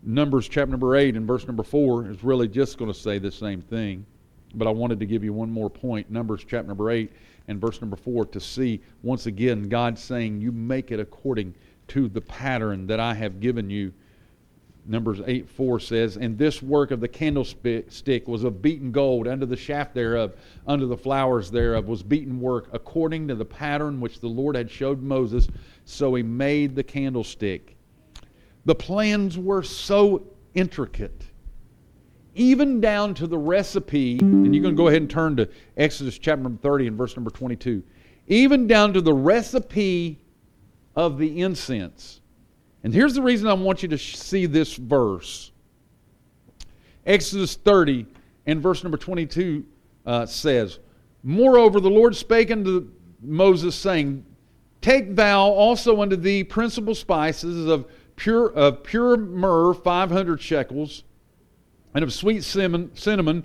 Numbers 0.08 0.46
chapter 0.46 0.70
number 0.70 0.94
8 0.94 1.16
and 1.16 1.26
verse 1.26 1.48
number 1.48 1.64
4 1.64 2.08
is 2.08 2.22
really 2.22 2.46
just 2.46 2.78
going 2.78 2.92
to 2.92 2.96
say 2.96 3.18
the 3.18 3.32
same 3.32 3.60
thing. 3.60 4.06
But 4.54 4.68
I 4.68 4.70
wanted 4.70 5.00
to 5.00 5.06
give 5.06 5.24
you 5.24 5.32
one 5.32 5.50
more 5.50 5.68
point. 5.68 6.12
Numbers 6.12 6.42
chapter 6.42 6.68
number 6.68 6.92
8 6.92 7.10
and 7.48 7.60
verse 7.60 7.80
number 7.80 7.96
4 7.96 8.26
to 8.26 8.38
see 8.38 8.80
once 9.02 9.26
again 9.26 9.68
God 9.68 9.98
saying, 9.98 10.40
You 10.40 10.52
make 10.52 10.92
it 10.92 11.00
according 11.00 11.56
to 11.88 12.08
the 12.08 12.20
pattern 12.20 12.86
that 12.86 13.00
I 13.00 13.14
have 13.14 13.40
given 13.40 13.68
you. 13.68 13.92
Numbers 14.86 15.20
8 15.26 15.50
4 15.50 15.80
says, 15.80 16.16
And 16.16 16.38
this 16.38 16.62
work 16.62 16.92
of 16.92 17.00
the 17.00 17.08
candlestick 17.08 18.28
was 18.28 18.44
of 18.44 18.62
beaten 18.62 18.92
gold, 18.92 19.26
under 19.26 19.44
the 19.44 19.56
shaft 19.56 19.92
thereof, 19.92 20.34
under 20.68 20.86
the 20.86 20.96
flowers 20.96 21.50
thereof 21.50 21.86
was 21.88 22.04
beaten 22.04 22.40
work, 22.40 22.68
according 22.72 23.26
to 23.26 23.34
the 23.34 23.44
pattern 23.44 24.00
which 24.00 24.20
the 24.20 24.28
Lord 24.28 24.54
had 24.54 24.70
showed 24.70 25.02
Moses. 25.02 25.48
So 25.84 26.14
he 26.14 26.22
made 26.22 26.76
the 26.76 26.84
candlestick. 26.84 27.75
The 28.66 28.74
plans 28.74 29.38
were 29.38 29.62
so 29.62 30.26
intricate, 30.54 31.22
even 32.34 32.80
down 32.80 33.14
to 33.14 33.28
the 33.28 33.38
recipe. 33.38 34.18
And 34.18 34.54
you 34.54 34.60
can 34.60 34.74
go 34.74 34.88
ahead 34.88 35.02
and 35.02 35.10
turn 35.10 35.36
to 35.36 35.48
Exodus 35.76 36.18
chapter 36.18 36.42
number 36.42 36.60
30 36.60 36.88
and 36.88 36.98
verse 36.98 37.16
number 37.16 37.30
22. 37.30 37.82
Even 38.26 38.66
down 38.66 38.92
to 38.92 39.00
the 39.00 39.14
recipe 39.14 40.18
of 40.96 41.16
the 41.16 41.42
incense. 41.42 42.20
And 42.82 42.92
here's 42.92 43.14
the 43.14 43.22
reason 43.22 43.46
I 43.46 43.54
want 43.54 43.84
you 43.84 43.88
to 43.88 43.98
see 43.98 44.46
this 44.46 44.74
verse. 44.74 45.52
Exodus 47.06 47.54
30 47.54 48.04
and 48.46 48.60
verse 48.60 48.82
number 48.82 48.98
22 48.98 49.64
uh, 50.06 50.26
says, 50.26 50.80
Moreover, 51.22 51.78
the 51.78 51.90
Lord 51.90 52.16
spake 52.16 52.50
unto 52.50 52.90
Moses, 53.22 53.76
saying, 53.76 54.24
Take 54.80 55.14
thou 55.14 55.42
also 55.42 56.02
unto 56.02 56.16
thee 56.16 56.42
principal 56.42 56.96
spices 56.96 57.66
of 57.68 57.86
pure, 58.16 58.50
of 58.50 58.82
pure 58.82 59.16
myrrh, 59.16 59.74
500 59.74 60.40
shekels, 60.40 61.04
and 61.94 62.02
of 62.02 62.12
sweet 62.12 62.42
cinnamon, 62.44 62.90
cinnamon 62.94 63.44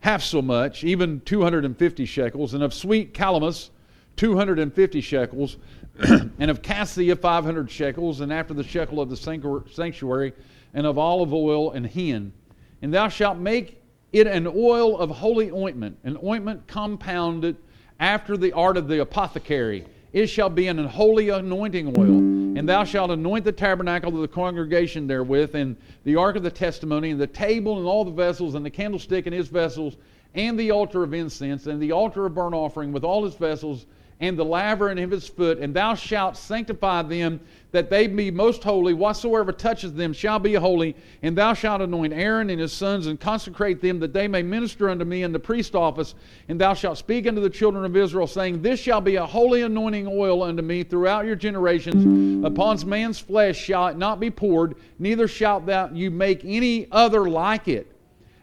half 0.00 0.22
so 0.22 0.42
much, 0.42 0.82
even 0.82 1.20
250 1.20 2.04
shekels, 2.06 2.54
and 2.54 2.62
of 2.62 2.74
sweet 2.74 3.14
calamus, 3.14 3.70
250 4.16 5.00
shekels, 5.00 5.56
and 6.38 6.50
of 6.50 6.62
cassia, 6.62 7.14
500 7.14 7.70
shekels, 7.70 8.20
and 8.20 8.32
after 8.32 8.54
the 8.54 8.64
shekel 8.64 9.00
of 9.00 9.10
the 9.10 9.16
sanctuary, 9.16 10.32
and 10.74 10.86
of 10.86 10.98
olive 10.98 11.32
oil 11.32 11.70
and 11.72 11.86
hin. 11.86 12.32
And 12.80 12.92
thou 12.92 13.08
shalt 13.08 13.38
make 13.38 13.80
it 14.12 14.26
an 14.26 14.46
oil 14.46 14.98
of 14.98 15.10
holy 15.10 15.50
ointment, 15.50 15.98
an 16.04 16.18
ointment 16.24 16.66
compounded 16.66 17.56
after 18.00 18.36
the 18.36 18.52
art 18.52 18.76
of 18.76 18.88
the 18.88 19.00
apothecary. 19.00 19.86
It 20.12 20.26
shall 20.26 20.50
be 20.50 20.66
an 20.66 20.78
holy 20.78 21.30
anointing 21.30 21.94
oil 21.96 22.24
and 22.54 22.68
thou 22.68 22.84
shalt 22.84 23.10
anoint 23.10 23.44
the 23.44 23.52
tabernacle 23.52 24.14
of 24.14 24.20
the 24.20 24.28
congregation 24.28 25.06
therewith, 25.06 25.54
and 25.54 25.74
the 26.04 26.16
ark 26.16 26.36
of 26.36 26.42
the 26.42 26.50
testimony, 26.50 27.10
and 27.10 27.20
the 27.20 27.26
table, 27.26 27.78
and 27.78 27.86
all 27.86 28.04
the 28.04 28.10
vessels, 28.10 28.54
and 28.54 28.64
the 28.64 28.70
candlestick 28.70 29.24
and 29.26 29.34
his 29.34 29.48
vessels, 29.48 29.96
and 30.34 30.58
the 30.58 30.70
altar 30.70 31.02
of 31.02 31.14
incense, 31.14 31.66
and 31.66 31.80
the 31.80 31.92
altar 31.92 32.26
of 32.26 32.34
burnt 32.34 32.54
offering 32.54 32.92
with 32.92 33.04
all 33.04 33.24
his 33.24 33.34
vessels, 33.36 33.86
and 34.22 34.38
the 34.38 34.44
laver 34.44 34.88
and 34.88 35.00
of 35.00 35.10
his 35.10 35.28
foot, 35.28 35.58
and 35.58 35.74
thou 35.74 35.96
shalt 35.96 36.36
sanctify 36.36 37.02
them 37.02 37.40
that 37.72 37.90
they 37.90 38.06
be 38.06 38.30
most 38.30 38.62
holy. 38.62 38.94
Whatsoever 38.94 39.50
touches 39.50 39.94
them 39.94 40.12
shall 40.12 40.38
be 40.38 40.54
holy. 40.54 40.94
And 41.22 41.36
thou 41.36 41.54
shalt 41.54 41.80
anoint 41.80 42.12
Aaron 42.12 42.48
and 42.48 42.60
his 42.60 42.72
sons, 42.72 43.08
and 43.08 43.18
consecrate 43.18 43.80
them 43.82 43.98
that 43.98 44.12
they 44.12 44.28
may 44.28 44.42
minister 44.42 44.88
unto 44.88 45.04
me 45.04 45.24
in 45.24 45.32
the 45.32 45.40
priest 45.40 45.74
office. 45.74 46.14
And 46.48 46.60
thou 46.60 46.72
shalt 46.72 46.98
speak 46.98 47.26
unto 47.26 47.40
the 47.40 47.50
children 47.50 47.84
of 47.84 47.96
Israel, 47.96 48.28
saying, 48.28 48.62
This 48.62 48.78
shall 48.78 49.00
be 49.00 49.16
a 49.16 49.26
holy 49.26 49.62
anointing 49.62 50.06
oil 50.06 50.44
unto 50.44 50.62
me 50.62 50.84
throughout 50.84 51.26
your 51.26 51.36
generations. 51.36 52.46
Upon 52.46 52.78
man's 52.88 53.18
flesh 53.18 53.58
shall 53.58 53.88
it 53.88 53.96
not 53.96 54.20
be 54.20 54.30
poured, 54.30 54.76
neither 55.00 55.26
shalt 55.26 55.66
thou 55.66 55.90
you 55.92 56.12
make 56.12 56.44
any 56.44 56.86
other 56.92 57.28
like 57.28 57.66
it. 57.66 57.88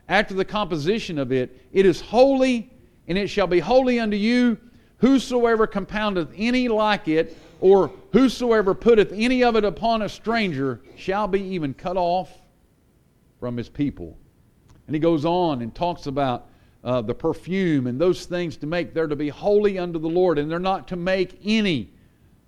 After 0.10 0.34
the 0.34 0.44
composition 0.44 1.18
of 1.18 1.32
it, 1.32 1.56
it 1.72 1.86
is 1.86 2.02
holy, 2.02 2.70
and 3.08 3.18
it 3.18 3.28
shall 3.28 3.48
be 3.48 3.60
holy 3.60 4.00
unto 4.00 4.18
you 4.18 4.58
Whosoever 5.00 5.68
compoundeth 5.68 6.30
any 6.36 6.68
like 6.68 7.08
it, 7.08 7.38
or 7.62 7.92
whosoever 8.12 8.74
putteth 8.74 9.12
any 9.14 9.44
of 9.44 9.56
it 9.56 9.66
upon 9.66 10.02
a 10.02 10.10
stranger, 10.10 10.82
shall 10.96 11.28
be 11.28 11.42
even 11.42 11.74
cut 11.74 11.98
off 11.98 12.30
from 13.40 13.58
his 13.58 13.70
people. 13.70 14.18
And 14.88 14.96
he 14.96 15.00
goes 15.00 15.26
on 15.26 15.62
and 15.62 15.74
talks 15.74 16.08
about 16.08 16.48
uh, 16.84 17.02
the 17.02 17.14
perfume 17.14 17.88
and 17.88 18.00
those 18.00 18.26
things 18.26 18.58
to 18.58 18.68
make. 18.68 18.94
They're 18.94 19.08
to 19.08 19.16
be 19.16 19.30
holy 19.30 19.78
unto 19.78 20.00
the 20.00 20.10
Lord, 20.10 20.38
and 20.38 20.50
they're 20.50 20.60
not 20.60 20.88
to 20.90 20.96
make 20.96 21.40
any 21.44 21.92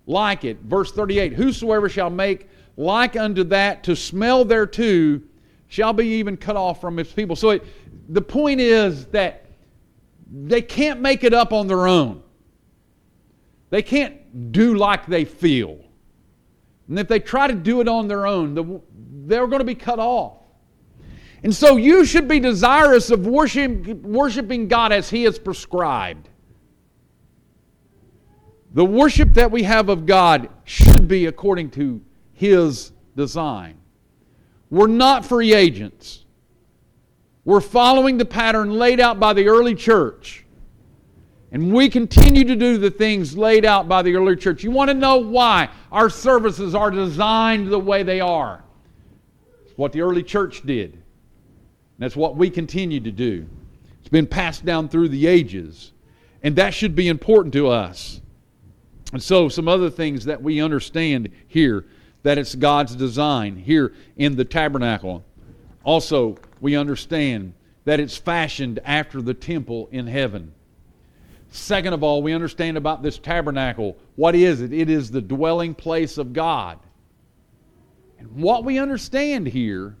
like 0.06 0.44
it. 0.44 0.58
Verse 0.60 0.92
38 0.92 1.32
Whosoever 1.34 1.88
shall 1.88 2.10
make 2.10 2.48
like 2.76 3.16
unto 3.16 3.44
that 3.44 3.84
to 3.84 3.96
smell 3.96 4.44
thereto 4.44 5.20
shall 5.68 5.92
be 5.92 6.06
even 6.06 6.36
cut 6.36 6.56
off 6.56 6.80
from 6.80 6.96
his 6.96 7.12
people. 7.12 7.36
So 7.36 7.50
it, 7.50 7.64
the 8.08 8.22
point 8.22 8.60
is 8.60 9.06
that 9.06 9.46
they 10.30 10.62
can't 10.62 11.00
make 11.00 11.24
it 11.24 11.34
up 11.34 11.52
on 11.52 11.66
their 11.66 11.86
own. 11.86 12.21
They 13.72 13.80
can't 13.82 14.52
do 14.52 14.74
like 14.74 15.06
they 15.06 15.24
feel. 15.24 15.78
And 16.88 16.98
if 16.98 17.08
they 17.08 17.18
try 17.18 17.46
to 17.46 17.54
do 17.54 17.80
it 17.80 17.88
on 17.88 18.06
their 18.06 18.26
own, 18.26 18.82
they're 19.24 19.46
going 19.46 19.60
to 19.60 19.64
be 19.64 19.74
cut 19.74 19.98
off. 19.98 20.42
And 21.42 21.54
so 21.54 21.76
you 21.78 22.04
should 22.04 22.28
be 22.28 22.38
desirous 22.38 23.10
of 23.10 23.26
worship, 23.26 23.86
worshiping 24.02 24.68
God 24.68 24.92
as 24.92 25.08
He 25.08 25.22
has 25.22 25.38
prescribed. 25.38 26.28
The 28.74 28.84
worship 28.84 29.32
that 29.32 29.50
we 29.50 29.62
have 29.62 29.88
of 29.88 30.04
God 30.04 30.50
should 30.64 31.08
be 31.08 31.24
according 31.24 31.70
to 31.70 32.02
His 32.34 32.92
design. 33.16 33.78
We're 34.68 34.86
not 34.86 35.24
free 35.24 35.54
agents. 35.54 36.26
We're 37.46 37.62
following 37.62 38.18
the 38.18 38.26
pattern 38.26 38.72
laid 38.72 39.00
out 39.00 39.18
by 39.18 39.32
the 39.32 39.48
early 39.48 39.74
church. 39.74 40.41
And 41.52 41.70
we 41.70 41.90
continue 41.90 42.44
to 42.44 42.56
do 42.56 42.78
the 42.78 42.90
things 42.90 43.36
laid 43.36 43.66
out 43.66 43.86
by 43.86 44.00
the 44.00 44.16
early 44.16 44.36
church. 44.36 44.64
You 44.64 44.70
want 44.70 44.88
to 44.88 44.94
know 44.94 45.18
why 45.18 45.68
our 45.92 46.08
services 46.08 46.74
are 46.74 46.90
designed 46.90 47.68
the 47.68 47.78
way 47.78 48.02
they 48.02 48.20
are? 48.20 48.64
It's 49.66 49.76
what 49.76 49.92
the 49.92 50.00
early 50.00 50.22
church 50.22 50.62
did. 50.62 50.94
And 50.94 51.02
that's 51.98 52.16
what 52.16 52.36
we 52.36 52.48
continue 52.48 53.00
to 53.00 53.12
do. 53.12 53.46
It's 54.00 54.08
been 54.08 54.26
passed 54.26 54.64
down 54.64 54.88
through 54.88 55.10
the 55.10 55.26
ages. 55.26 55.92
And 56.42 56.56
that 56.56 56.72
should 56.72 56.96
be 56.96 57.08
important 57.08 57.52
to 57.52 57.68
us. 57.68 58.22
And 59.12 59.22
so, 59.22 59.50
some 59.50 59.68
other 59.68 59.90
things 59.90 60.24
that 60.24 60.42
we 60.42 60.62
understand 60.62 61.28
here 61.48 61.84
that 62.22 62.38
it's 62.38 62.54
God's 62.54 62.96
design 62.96 63.56
here 63.56 63.92
in 64.16 64.36
the 64.36 64.44
tabernacle. 64.44 65.22
Also, 65.84 66.38
we 66.62 66.76
understand 66.76 67.52
that 67.84 68.00
it's 68.00 68.16
fashioned 68.16 68.80
after 68.84 69.20
the 69.20 69.34
temple 69.34 69.90
in 69.92 70.06
heaven. 70.06 70.52
Second 71.52 71.92
of 71.92 72.02
all, 72.02 72.22
we 72.22 72.32
understand 72.32 72.78
about 72.78 73.02
this 73.02 73.18
tabernacle. 73.18 73.98
What 74.16 74.34
is 74.34 74.62
it? 74.62 74.72
It 74.72 74.88
is 74.88 75.10
the 75.10 75.20
dwelling 75.20 75.74
place 75.74 76.16
of 76.16 76.32
God. 76.32 76.78
And 78.18 78.28
what 78.36 78.64
we 78.64 78.78
understand 78.78 79.46
here 79.46 79.94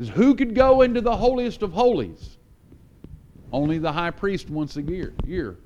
is 0.00 0.08
who 0.08 0.34
could 0.34 0.56
go 0.56 0.82
into 0.82 1.00
the 1.00 1.16
holiest 1.16 1.62
of 1.62 1.72
holies? 1.72 2.36
Only 3.52 3.78
the 3.78 3.92
high 3.92 4.10
priest 4.10 4.50
once 4.50 4.76
a 4.76 4.82
year. 4.82 5.14
year. 5.24 5.56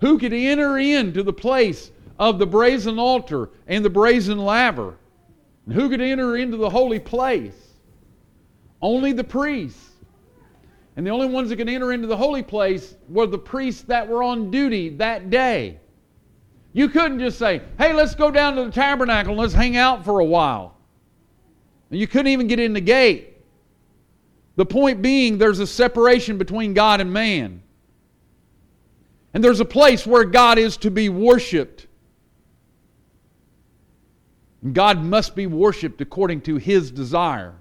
Who 0.00 0.18
could 0.18 0.32
enter 0.32 0.78
into 0.78 1.22
the 1.22 1.34
place 1.34 1.90
of 2.18 2.38
the 2.38 2.46
brazen 2.46 2.98
altar 2.98 3.50
and 3.66 3.84
the 3.84 3.90
brazen 3.90 4.38
laver? 4.38 4.96
And 5.66 5.74
who 5.74 5.90
could 5.90 6.00
enter 6.00 6.38
into 6.38 6.56
the 6.56 6.70
holy 6.70 6.98
place? 6.98 7.74
Only 8.80 9.12
the 9.12 9.24
priests. 9.24 9.85
And 10.96 11.06
the 11.06 11.10
only 11.10 11.26
ones 11.26 11.50
that 11.50 11.56
could 11.56 11.68
enter 11.68 11.92
into 11.92 12.06
the 12.06 12.16
holy 12.16 12.42
place 12.42 12.96
were 13.08 13.26
the 13.26 13.38
priests 13.38 13.82
that 13.82 14.08
were 14.08 14.22
on 14.22 14.50
duty 14.50 14.88
that 14.96 15.28
day. 15.28 15.78
You 16.72 16.88
couldn't 16.88 17.18
just 17.18 17.38
say, 17.38 17.62
hey, 17.78 17.92
let's 17.92 18.14
go 18.14 18.30
down 18.30 18.56
to 18.56 18.64
the 18.64 18.70
tabernacle 18.70 19.32
and 19.32 19.40
let's 19.40 19.54
hang 19.54 19.76
out 19.76 20.04
for 20.04 20.20
a 20.20 20.24
while. 20.24 20.76
And 21.90 22.00
you 22.00 22.06
couldn't 22.06 22.28
even 22.28 22.46
get 22.46 22.60
in 22.60 22.72
the 22.72 22.80
gate. 22.80 23.34
The 24.56 24.66
point 24.66 25.02
being, 25.02 25.36
there's 25.36 25.60
a 25.60 25.66
separation 25.66 26.38
between 26.38 26.72
God 26.72 27.00
and 27.00 27.12
man. 27.12 27.62
And 29.34 29.44
there's 29.44 29.60
a 29.60 29.66
place 29.66 30.06
where 30.06 30.24
God 30.24 30.58
is 30.58 30.78
to 30.78 30.90
be 30.90 31.10
worshiped. 31.10 31.86
And 34.62 34.74
God 34.74 34.98
must 35.02 35.36
be 35.36 35.46
worshiped 35.46 36.00
according 36.00 36.40
to 36.42 36.56
his 36.56 36.90
desire. 36.90 37.54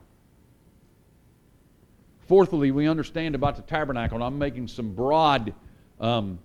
Fourthly, 2.28 2.72
we 2.72 2.88
understand 2.88 3.36
about 3.36 3.56
the 3.56 3.62
tabernacle, 3.62 4.16
and 4.16 4.24
I'm 4.24 4.38
making 4.38 4.68
some 4.68 4.94
broad 4.94 5.54
um, 6.00 6.40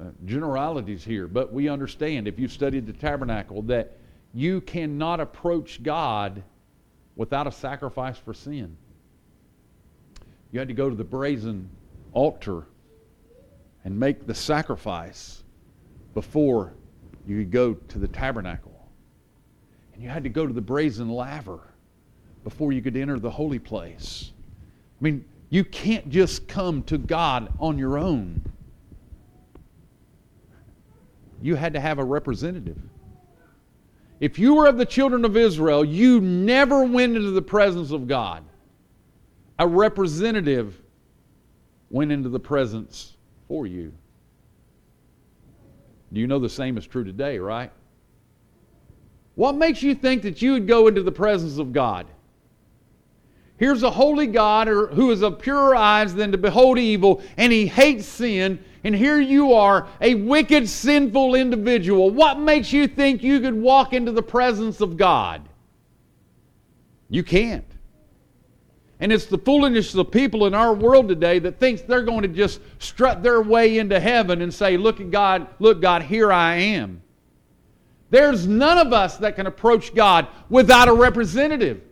uh, 0.00 0.04
generalities 0.24 1.04
here, 1.04 1.26
but 1.26 1.52
we 1.52 1.68
understand 1.68 2.28
if 2.28 2.38
you've 2.38 2.52
studied 2.52 2.86
the 2.86 2.92
tabernacle 2.92 3.62
that 3.62 3.96
you 4.32 4.60
cannot 4.60 5.20
approach 5.20 5.82
God 5.82 6.42
without 7.16 7.46
a 7.46 7.52
sacrifice 7.52 8.16
for 8.16 8.32
sin. 8.32 8.76
You 10.52 10.58
had 10.58 10.68
to 10.68 10.74
go 10.74 10.88
to 10.88 10.96
the 10.96 11.04
brazen 11.04 11.68
altar 12.12 12.66
and 13.84 13.98
make 13.98 14.26
the 14.26 14.34
sacrifice 14.34 15.42
before 16.14 16.74
you 17.26 17.38
could 17.38 17.50
go 17.50 17.74
to 17.74 17.98
the 17.98 18.08
tabernacle. 18.08 18.88
And 19.94 20.02
you 20.02 20.08
had 20.08 20.22
to 20.22 20.28
go 20.28 20.46
to 20.46 20.52
the 20.52 20.60
brazen 20.60 21.10
laver 21.10 21.60
before 22.44 22.72
you 22.72 22.82
could 22.82 22.96
enter 22.96 23.18
the 23.18 23.30
holy 23.30 23.58
place. 23.58 24.32
I 25.02 25.04
mean, 25.04 25.24
you 25.50 25.64
can't 25.64 26.08
just 26.10 26.46
come 26.46 26.84
to 26.84 26.96
God 26.96 27.52
on 27.58 27.76
your 27.76 27.98
own. 27.98 28.40
You 31.42 31.56
had 31.56 31.74
to 31.74 31.80
have 31.80 31.98
a 31.98 32.04
representative. 32.04 32.78
If 34.20 34.38
you 34.38 34.54
were 34.54 34.68
of 34.68 34.78
the 34.78 34.86
children 34.86 35.24
of 35.24 35.36
Israel, 35.36 35.84
you 35.84 36.20
never 36.20 36.84
went 36.84 37.16
into 37.16 37.32
the 37.32 37.42
presence 37.42 37.90
of 37.90 38.06
God. 38.06 38.44
A 39.58 39.66
representative 39.66 40.80
went 41.90 42.12
into 42.12 42.28
the 42.28 42.38
presence 42.38 43.16
for 43.48 43.66
you. 43.66 43.92
Do 46.12 46.20
you 46.20 46.28
know 46.28 46.38
the 46.38 46.48
same 46.48 46.78
is 46.78 46.86
true 46.86 47.02
today, 47.02 47.40
right? 47.40 47.72
What 49.34 49.56
makes 49.56 49.82
you 49.82 49.96
think 49.96 50.22
that 50.22 50.40
you 50.40 50.52
would 50.52 50.68
go 50.68 50.86
into 50.86 51.02
the 51.02 51.10
presence 51.10 51.58
of 51.58 51.72
God? 51.72 52.06
Here's 53.62 53.84
a 53.84 53.92
holy 53.92 54.26
God 54.26 54.66
who 54.66 55.12
is 55.12 55.22
of 55.22 55.38
purer 55.38 55.76
eyes 55.76 56.16
than 56.16 56.32
to 56.32 56.36
behold 56.36 56.80
evil, 56.80 57.22
and 57.36 57.52
he 57.52 57.68
hates 57.68 58.08
sin. 58.08 58.58
And 58.82 58.92
here 58.92 59.20
you 59.20 59.52
are, 59.52 59.86
a 60.00 60.16
wicked, 60.16 60.68
sinful 60.68 61.36
individual. 61.36 62.10
What 62.10 62.40
makes 62.40 62.72
you 62.72 62.88
think 62.88 63.22
you 63.22 63.38
could 63.38 63.54
walk 63.54 63.92
into 63.92 64.10
the 64.10 64.20
presence 64.20 64.80
of 64.80 64.96
God? 64.96 65.48
You 67.08 67.22
can't. 67.22 67.64
And 68.98 69.12
it's 69.12 69.26
the 69.26 69.38
foolishness 69.38 69.94
of 69.94 70.10
people 70.10 70.46
in 70.46 70.54
our 70.54 70.74
world 70.74 71.06
today 71.06 71.38
that 71.38 71.60
thinks 71.60 71.82
they're 71.82 72.02
going 72.02 72.22
to 72.22 72.28
just 72.28 72.60
strut 72.80 73.22
their 73.22 73.42
way 73.42 73.78
into 73.78 74.00
heaven 74.00 74.42
and 74.42 74.52
say, 74.52 74.76
Look 74.76 74.98
at 74.98 75.12
God, 75.12 75.46
look, 75.60 75.80
God, 75.80 76.02
here 76.02 76.32
I 76.32 76.56
am. 76.56 77.00
There's 78.10 78.44
none 78.44 78.84
of 78.84 78.92
us 78.92 79.18
that 79.18 79.36
can 79.36 79.46
approach 79.46 79.94
God 79.94 80.26
without 80.50 80.88
a 80.88 80.92
representative. 80.92 81.82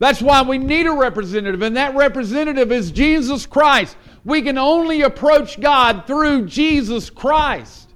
That's 0.00 0.22
why 0.22 0.40
we 0.40 0.56
need 0.56 0.86
a 0.86 0.92
representative, 0.92 1.60
and 1.60 1.76
that 1.76 1.94
representative 1.94 2.72
is 2.72 2.90
Jesus 2.90 3.44
Christ. 3.44 3.98
We 4.24 4.40
can 4.40 4.56
only 4.56 5.02
approach 5.02 5.60
God 5.60 6.06
through 6.06 6.46
Jesus 6.46 7.10
Christ. 7.10 7.90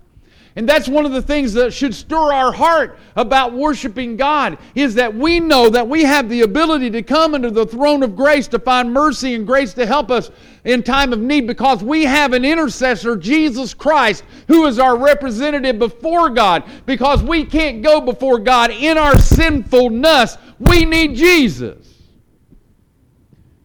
And 0.57 0.69
that's 0.69 0.87
one 0.87 1.07
of 1.07 1.13
the 1.13 1.23
things 1.23 1.55
that 1.55 1.73
should 1.73 1.95
stir 1.95 2.33
our 2.33 2.53
heart 2.53 2.99
about 3.17 3.55
worshiping 3.55 4.17
God 4.17 4.59
is 4.75 4.95
that 4.95 5.13
we 5.13 5.41
know 5.41 5.69
that 5.71 5.89
we 5.89 6.03
have 6.03 6.29
the 6.29 6.43
ability 6.43 6.91
to 6.91 7.03
come 7.03 7.35
into 7.35 7.51
the 7.51 7.67
throne 7.67 8.03
of 8.03 8.15
grace 8.15 8.47
to 8.49 8.59
find 8.59 8.93
mercy 8.93 9.35
and 9.35 9.47
grace 9.47 9.75
to 9.75 9.87
help 9.87 10.11
us 10.13 10.31
in 10.65 10.83
time 10.83 11.13
of 11.13 11.19
need 11.19 11.47
because 11.47 11.83
we 11.83 12.05
have 12.05 12.35
an 12.35 12.45
intercessor, 12.45 13.17
Jesus 13.17 13.75
Christ, 13.75 14.25
who 14.47 14.67
is 14.67 14.79
our 14.79 14.97
representative 14.97 15.79
before 15.79 16.29
God. 16.29 16.65
Because 16.87 17.23
we 17.23 17.45
can't 17.45 17.83
go 17.83 18.01
before 18.01 18.39
God 18.39 18.71
in 18.71 18.97
our 18.97 19.19
sinfulness, 19.19 20.37
we 20.61 20.85
need 20.85 21.17
Jesus. 21.17 21.94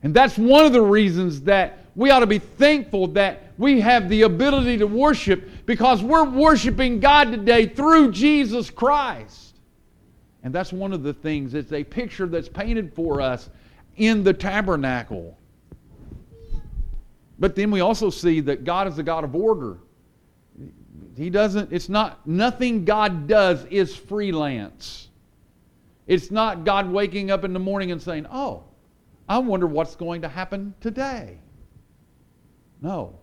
And 0.04 0.14
that's 0.14 0.38
one 0.38 0.66
of 0.66 0.74
the 0.74 0.82
reasons 0.82 1.42
that 1.42 1.86
we 1.96 2.12
ought 2.12 2.20
to 2.20 2.28
be 2.28 2.40
thankful 2.40 3.08
that 3.08 3.52
we 3.58 3.82
have 3.82 4.08
the 4.08 4.22
ability 4.22 4.78
to 4.78 4.88
worship 4.88 5.50
because 5.66 6.02
we're 6.02 6.30
worshiping 6.30 7.00
God 7.00 7.32
today 7.32 7.66
through 7.66 8.12
Jesus 8.12 8.70
Christ. 8.70 9.58
And 10.44 10.56
that's 10.56 10.72
one 10.72 10.94
of 10.94 11.04
the 11.04 11.14
things, 11.14 11.54
it's 11.54 11.74
a 11.74 11.84
picture 11.84 12.26
that's 12.26 12.48
painted 12.48 12.94
for 12.94 13.20
us 13.20 13.50
in 13.98 14.24
the 14.24 14.34
tabernacle. 14.34 15.38
But 17.38 17.56
then 17.56 17.72
we 17.72 17.82
also 17.82 18.10
see 18.10 18.40
that 18.42 18.64
God 18.64 18.88
is 18.88 18.98
a 18.98 19.04
God 19.04 19.26
of 19.26 19.36
order. 19.36 19.78
He 21.18 21.30
doesn't, 21.30 21.74
it's 21.74 21.90
not, 21.90 22.26
nothing 22.26 22.86
God 22.86 23.28
does 23.28 23.66
is 23.66 23.94
freelance. 23.94 25.10
It's 26.08 26.32
not 26.32 26.64
God 26.64 26.90
waking 26.90 27.30
up 27.30 27.44
in 27.44 27.52
the 27.52 27.60
morning 27.60 27.92
and 27.92 28.02
saying, 28.02 28.26
oh, 28.32 28.64
I 29.30 29.38
wonder 29.38 29.68
what's 29.68 29.96
going 29.96 30.24
to 30.24 30.28
happen 30.28 30.74
today. 30.82 31.38
No. 32.82 33.20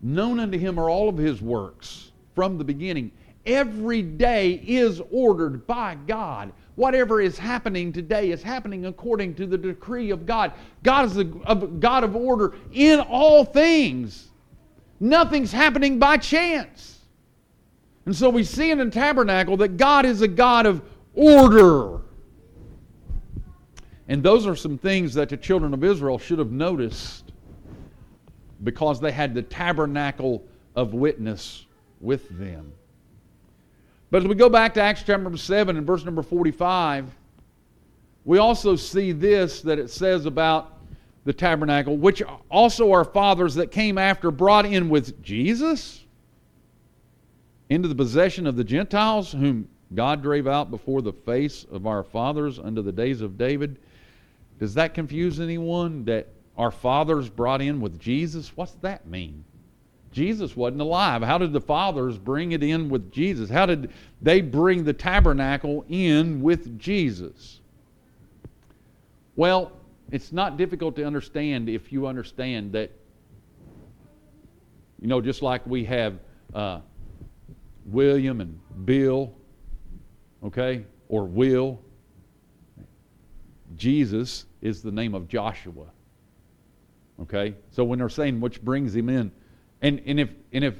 Known 0.00 0.40
unto 0.40 0.58
him 0.58 0.80
are 0.80 0.88
all 0.88 1.10
of 1.10 1.18
his 1.18 1.42
works 1.42 2.10
from 2.34 2.56
the 2.56 2.64
beginning. 2.64 3.12
Every 3.44 4.00
day 4.00 4.62
is 4.66 5.02
ordered 5.10 5.66
by 5.66 5.96
God. 6.06 6.52
Whatever 6.76 7.20
is 7.20 7.38
happening 7.38 7.92
today 7.92 8.30
is 8.30 8.42
happening 8.42 8.86
according 8.86 9.34
to 9.34 9.46
the 9.46 9.58
decree 9.58 10.10
of 10.10 10.24
God. 10.24 10.52
God 10.82 11.04
is 11.04 11.18
a, 11.18 11.24
God 11.24 12.02
of 12.02 12.16
order 12.16 12.54
in 12.72 13.00
all 13.00 13.44
things. 13.44 14.28
Nothing's 15.00 15.52
happening 15.52 15.98
by 15.98 16.16
chance. 16.16 17.00
And 18.06 18.16
so 18.16 18.30
we 18.30 18.44
see 18.44 18.70
in 18.70 18.78
the 18.78 18.90
tabernacle 18.90 19.58
that 19.58 19.76
God 19.76 20.06
is 20.06 20.22
a 20.22 20.28
God 20.28 20.64
of 20.64 20.82
order. 21.14 22.00
And 24.10 24.24
those 24.24 24.44
are 24.44 24.56
some 24.56 24.76
things 24.76 25.14
that 25.14 25.28
the 25.28 25.36
children 25.36 25.72
of 25.72 25.84
Israel 25.84 26.18
should 26.18 26.40
have 26.40 26.50
noticed 26.50 27.30
because 28.64 29.00
they 29.00 29.12
had 29.12 29.34
the 29.34 29.42
tabernacle 29.42 30.44
of 30.74 30.94
witness 30.94 31.64
with 32.00 32.28
them. 32.36 32.72
But 34.10 34.22
as 34.22 34.28
we 34.28 34.34
go 34.34 34.48
back 34.48 34.74
to 34.74 34.82
Acts 34.82 35.04
chapter 35.06 35.36
7 35.36 35.76
and 35.76 35.86
verse 35.86 36.04
number 36.04 36.22
45, 36.22 37.08
we 38.24 38.38
also 38.38 38.74
see 38.74 39.12
this 39.12 39.62
that 39.62 39.78
it 39.78 39.90
says 39.90 40.26
about 40.26 40.80
the 41.24 41.32
tabernacle, 41.32 41.96
which 41.96 42.20
also 42.50 42.90
our 42.90 43.04
fathers 43.04 43.54
that 43.54 43.70
came 43.70 43.96
after 43.96 44.32
brought 44.32 44.66
in 44.66 44.88
with 44.88 45.22
Jesus 45.22 46.04
into 47.68 47.86
the 47.86 47.94
possession 47.94 48.48
of 48.48 48.56
the 48.56 48.64
Gentiles, 48.64 49.30
whom 49.30 49.68
God 49.94 50.20
drave 50.20 50.48
out 50.48 50.68
before 50.68 51.00
the 51.00 51.12
face 51.12 51.64
of 51.70 51.86
our 51.86 52.02
fathers 52.02 52.58
unto 52.58 52.82
the 52.82 52.90
days 52.90 53.20
of 53.20 53.38
David 53.38 53.76
does 54.60 54.74
that 54.74 54.92
confuse 54.94 55.40
anyone 55.40 56.04
that 56.04 56.28
our 56.56 56.70
fathers 56.70 57.30
brought 57.30 57.62
in 57.62 57.80
with 57.80 57.98
Jesus? 57.98 58.52
What's 58.54 58.74
that 58.82 59.06
mean? 59.06 59.44
Jesus 60.12 60.54
wasn't 60.54 60.82
alive. 60.82 61.22
How 61.22 61.38
did 61.38 61.52
the 61.52 61.60
fathers 61.60 62.18
bring 62.18 62.52
it 62.52 62.62
in 62.62 62.90
with 62.90 63.10
Jesus? 63.10 63.48
How 63.48 63.64
did 63.64 63.90
they 64.20 64.42
bring 64.42 64.84
the 64.84 64.92
tabernacle 64.92 65.84
in 65.88 66.42
with 66.42 66.78
Jesus? 66.78 67.60
Well, 69.34 69.72
it's 70.10 70.32
not 70.32 70.58
difficult 70.58 70.94
to 70.96 71.04
understand 71.04 71.70
if 71.70 71.90
you 71.90 72.06
understand 72.06 72.72
that, 72.72 72.90
you 75.00 75.08
know, 75.08 75.22
just 75.22 75.40
like 75.40 75.66
we 75.66 75.84
have 75.84 76.18
uh, 76.52 76.80
William 77.86 78.42
and 78.42 78.60
Bill, 78.84 79.32
okay, 80.44 80.84
or 81.08 81.24
Will, 81.24 81.80
Jesus 83.76 84.46
is 84.60 84.82
the 84.82 84.90
name 84.90 85.14
of 85.14 85.28
Joshua. 85.28 85.86
Okay? 87.22 87.54
So 87.70 87.84
when 87.84 87.98
they're 87.98 88.08
saying 88.08 88.40
which 88.40 88.62
brings 88.62 88.94
him 88.94 89.08
in, 89.08 89.30
and, 89.82 90.00
and, 90.06 90.20
if, 90.20 90.30
and 90.52 90.64
if 90.64 90.74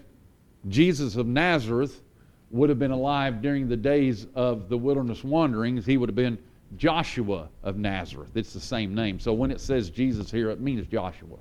Jesus 0.68 1.16
of 1.16 1.26
Nazareth 1.26 2.02
would 2.50 2.68
have 2.68 2.78
been 2.78 2.90
alive 2.90 3.40
during 3.40 3.68
the 3.68 3.76
days 3.76 4.26
of 4.34 4.68
the 4.68 4.76
wilderness 4.76 5.22
wanderings, 5.22 5.86
he 5.86 5.96
would 5.96 6.08
have 6.08 6.16
been 6.16 6.38
Joshua 6.76 7.48
of 7.62 7.76
Nazareth. 7.76 8.30
It's 8.34 8.52
the 8.52 8.60
same 8.60 8.94
name. 8.94 9.18
So 9.20 9.32
when 9.32 9.50
it 9.50 9.60
says 9.60 9.90
Jesus 9.90 10.30
here, 10.30 10.50
it 10.50 10.60
means 10.60 10.86
Joshua. 10.86 11.38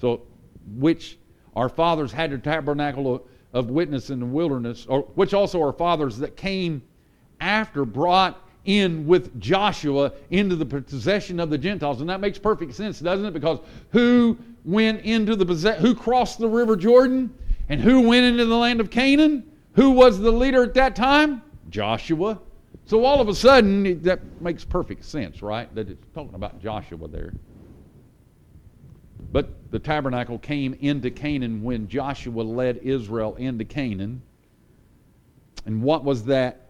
So, 0.00 0.22
which 0.76 1.18
our 1.56 1.68
fathers 1.68 2.12
had 2.12 2.30
the 2.30 2.38
tabernacle 2.38 3.16
of, 3.16 3.22
of 3.52 3.70
witness 3.70 4.10
in 4.10 4.20
the 4.20 4.26
wilderness, 4.26 4.86
or 4.88 5.02
which 5.14 5.34
also 5.34 5.62
our 5.62 5.72
fathers 5.72 6.18
that 6.18 6.36
came 6.36 6.82
after 7.40 7.84
brought 7.84 8.47
in 8.68 9.06
with 9.06 9.40
Joshua 9.40 10.12
into 10.30 10.54
the 10.54 10.66
possession 10.66 11.40
of 11.40 11.48
the 11.48 11.56
Gentiles. 11.56 12.00
And 12.00 12.10
that 12.10 12.20
makes 12.20 12.38
perfect 12.38 12.74
sense, 12.74 13.00
doesn't 13.00 13.24
it? 13.24 13.32
Because 13.32 13.60
who 13.90 14.36
went 14.64 15.00
into 15.00 15.34
the 15.34 15.46
possession, 15.46 15.80
who 15.80 15.94
crossed 15.94 16.38
the 16.38 16.48
river 16.48 16.76
Jordan, 16.76 17.34
and 17.70 17.80
who 17.80 18.02
went 18.02 18.26
into 18.26 18.44
the 18.44 18.54
land 18.54 18.80
of 18.80 18.90
Canaan? 18.90 19.50
Who 19.72 19.90
was 19.90 20.18
the 20.18 20.30
leader 20.30 20.62
at 20.62 20.74
that 20.74 20.94
time? 20.94 21.42
Joshua. 21.70 22.38
So 22.84 23.04
all 23.04 23.20
of 23.20 23.28
a 23.28 23.34
sudden, 23.34 24.02
that 24.02 24.20
makes 24.40 24.64
perfect 24.64 25.04
sense, 25.04 25.40
right? 25.40 25.74
That 25.74 25.88
it's 25.88 26.06
talking 26.14 26.34
about 26.34 26.60
Joshua 26.62 27.08
there. 27.08 27.32
But 29.32 29.70
the 29.70 29.78
tabernacle 29.78 30.38
came 30.38 30.74
into 30.80 31.10
Canaan 31.10 31.62
when 31.62 31.88
Joshua 31.88 32.42
led 32.42 32.78
Israel 32.78 33.34
into 33.36 33.64
Canaan. 33.64 34.22
And 35.64 35.82
what 35.82 36.04
was 36.04 36.24
that 36.24 36.67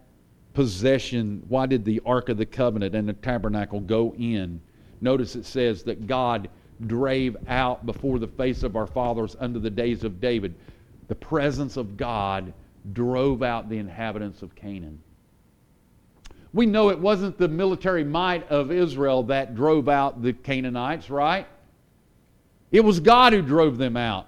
possession, 0.59 1.41
why 1.47 1.65
did 1.65 1.85
the 1.85 2.01
Ark 2.05 2.27
of 2.27 2.35
the 2.35 2.45
Covenant 2.45 2.93
and 2.93 3.07
the 3.07 3.13
tabernacle 3.13 3.79
go 3.79 4.13
in? 4.15 4.59
Notice 4.99 5.37
it 5.37 5.45
says 5.45 5.83
that 5.83 6.05
God 6.05 6.49
drave 6.85 7.37
out 7.47 7.85
before 7.85 8.19
the 8.19 8.27
face 8.27 8.61
of 8.63 8.75
our 8.75 8.85
fathers 8.85 9.37
under 9.39 9.57
the 9.57 9.69
days 9.69 10.03
of 10.03 10.19
David. 10.19 10.53
The 11.07 11.15
presence 11.15 11.77
of 11.77 11.95
God 11.95 12.51
drove 12.91 13.41
out 13.41 13.69
the 13.69 13.77
inhabitants 13.77 14.41
of 14.41 14.53
Canaan. 14.53 15.01
We 16.51 16.65
know 16.65 16.89
it 16.89 16.99
wasn't 16.99 17.37
the 17.37 17.47
military 17.47 18.03
might 18.03 18.45
of 18.49 18.69
Israel 18.69 19.23
that 19.23 19.55
drove 19.55 19.87
out 19.87 20.21
the 20.21 20.33
Canaanites, 20.33 21.09
right? 21.09 21.47
It 22.69 22.83
was 22.83 22.99
God 22.99 23.31
who 23.31 23.41
drove 23.41 23.77
them 23.77 23.95
out. 23.95 24.27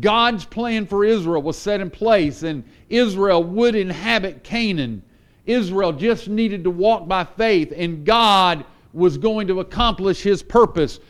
God's 0.00 0.44
plan 0.44 0.86
for 0.86 1.04
Israel 1.04 1.42
was 1.42 1.58
set 1.58 1.80
in 1.80 1.90
place, 1.90 2.44
and 2.44 2.62
Israel 2.88 3.42
would 3.42 3.74
inhabit 3.74 4.44
Canaan 4.44 5.02
Israel 5.46 5.92
just 5.92 6.28
needed 6.28 6.64
to 6.64 6.70
walk 6.70 7.06
by 7.06 7.24
faith, 7.24 7.72
and 7.74 8.04
God 8.04 8.64
was 8.92 9.18
going 9.18 9.48
to 9.48 9.60
accomplish 9.60 10.22
his 10.22 10.42
purpose. 10.42 11.00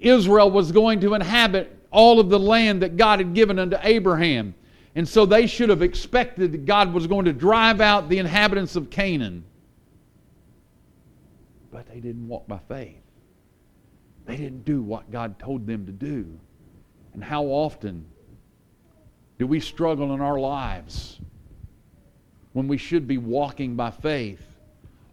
Israel 0.00 0.50
was 0.50 0.72
going 0.72 1.00
to 1.00 1.14
inhabit 1.14 1.74
all 1.90 2.20
of 2.20 2.28
the 2.28 2.38
land 2.38 2.82
that 2.82 2.96
God 2.96 3.20
had 3.20 3.34
given 3.34 3.58
unto 3.58 3.76
Abraham. 3.82 4.54
And 4.94 5.06
so 5.06 5.26
they 5.26 5.46
should 5.46 5.68
have 5.68 5.82
expected 5.82 6.52
that 6.52 6.64
God 6.64 6.92
was 6.92 7.06
going 7.06 7.26
to 7.26 7.32
drive 7.32 7.80
out 7.80 8.08
the 8.08 8.18
inhabitants 8.18 8.74
of 8.74 8.90
Canaan. 8.90 9.44
But 11.70 11.86
they 11.88 12.00
didn't 12.00 12.26
walk 12.26 12.48
by 12.48 12.58
faith. 12.68 12.96
They 14.26 14.36
didn't 14.36 14.64
do 14.64 14.82
what 14.82 15.10
God 15.10 15.38
told 15.38 15.66
them 15.66 15.86
to 15.86 15.92
do. 15.92 16.26
And 17.14 17.22
how 17.22 17.44
often 17.44 18.06
do 19.38 19.46
we 19.46 19.60
struggle 19.60 20.14
in 20.14 20.20
our 20.20 20.38
lives 20.38 21.20
when 22.58 22.66
we 22.66 22.76
should 22.76 23.06
be 23.06 23.18
walking 23.18 23.76
by 23.76 23.88
faith, 23.88 24.44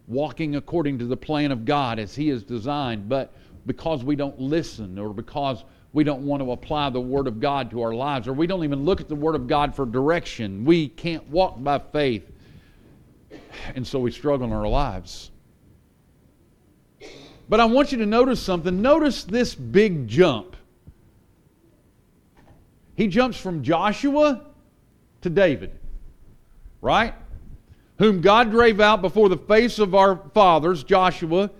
walking 0.08 0.56
according 0.56 0.98
to 0.98 1.06
the 1.06 1.16
plan 1.16 1.52
of 1.52 1.64
God 1.64 2.00
as 2.00 2.12
He 2.12 2.26
has 2.30 2.42
designed, 2.42 3.08
but 3.08 3.32
because 3.66 4.02
we 4.02 4.16
don't 4.16 4.40
listen 4.40 4.98
or 4.98 5.14
because 5.14 5.62
we 5.92 6.02
don't 6.02 6.22
want 6.22 6.42
to 6.42 6.50
apply 6.50 6.90
the 6.90 7.00
Word 7.00 7.28
of 7.28 7.38
God 7.38 7.70
to 7.70 7.82
our 7.82 7.94
lives, 7.94 8.26
or 8.26 8.32
we 8.32 8.48
don't 8.48 8.64
even 8.64 8.84
look 8.84 9.00
at 9.00 9.06
the 9.06 9.14
Word 9.14 9.36
of 9.36 9.46
God 9.46 9.76
for 9.76 9.86
direction. 9.86 10.64
We 10.64 10.88
can't 10.88 11.24
walk 11.28 11.62
by 11.62 11.78
faith. 11.78 12.28
And 13.76 13.86
so 13.86 14.00
we 14.00 14.10
struggle 14.10 14.48
in 14.48 14.52
our 14.52 14.66
lives. 14.66 15.30
But 17.48 17.60
I 17.60 17.66
want 17.66 17.92
you 17.92 17.98
to 17.98 18.06
notice 18.06 18.42
something. 18.42 18.82
Notice 18.82 19.22
this 19.22 19.54
big 19.54 20.08
jump. 20.08 20.56
He 22.96 23.06
jumps 23.06 23.38
from 23.38 23.62
Joshua 23.62 24.46
to 25.20 25.30
David, 25.30 25.78
right? 26.80 27.14
Whom 27.98 28.20
God 28.20 28.50
drave 28.50 28.80
out 28.80 29.00
before 29.02 29.28
the 29.28 29.38
face 29.38 29.78
of 29.78 29.94
our 29.94 30.16
fathers, 30.34 30.84
Joshua, 30.84 31.50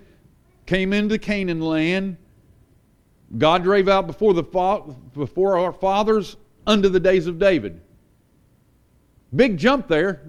came 0.66 0.92
into 0.92 1.18
Canaan 1.18 1.60
land. 1.60 2.16
God 3.38 3.62
drave 3.62 3.88
out 3.88 4.06
before, 4.06 4.34
the 4.34 4.42
before 4.42 5.58
our 5.58 5.72
fathers 5.72 6.36
under 6.66 6.88
the 6.88 7.00
days 7.00 7.26
of 7.26 7.38
David. 7.38 7.80
Big 9.34 9.56
jump 9.56 9.88
there. 9.88 10.22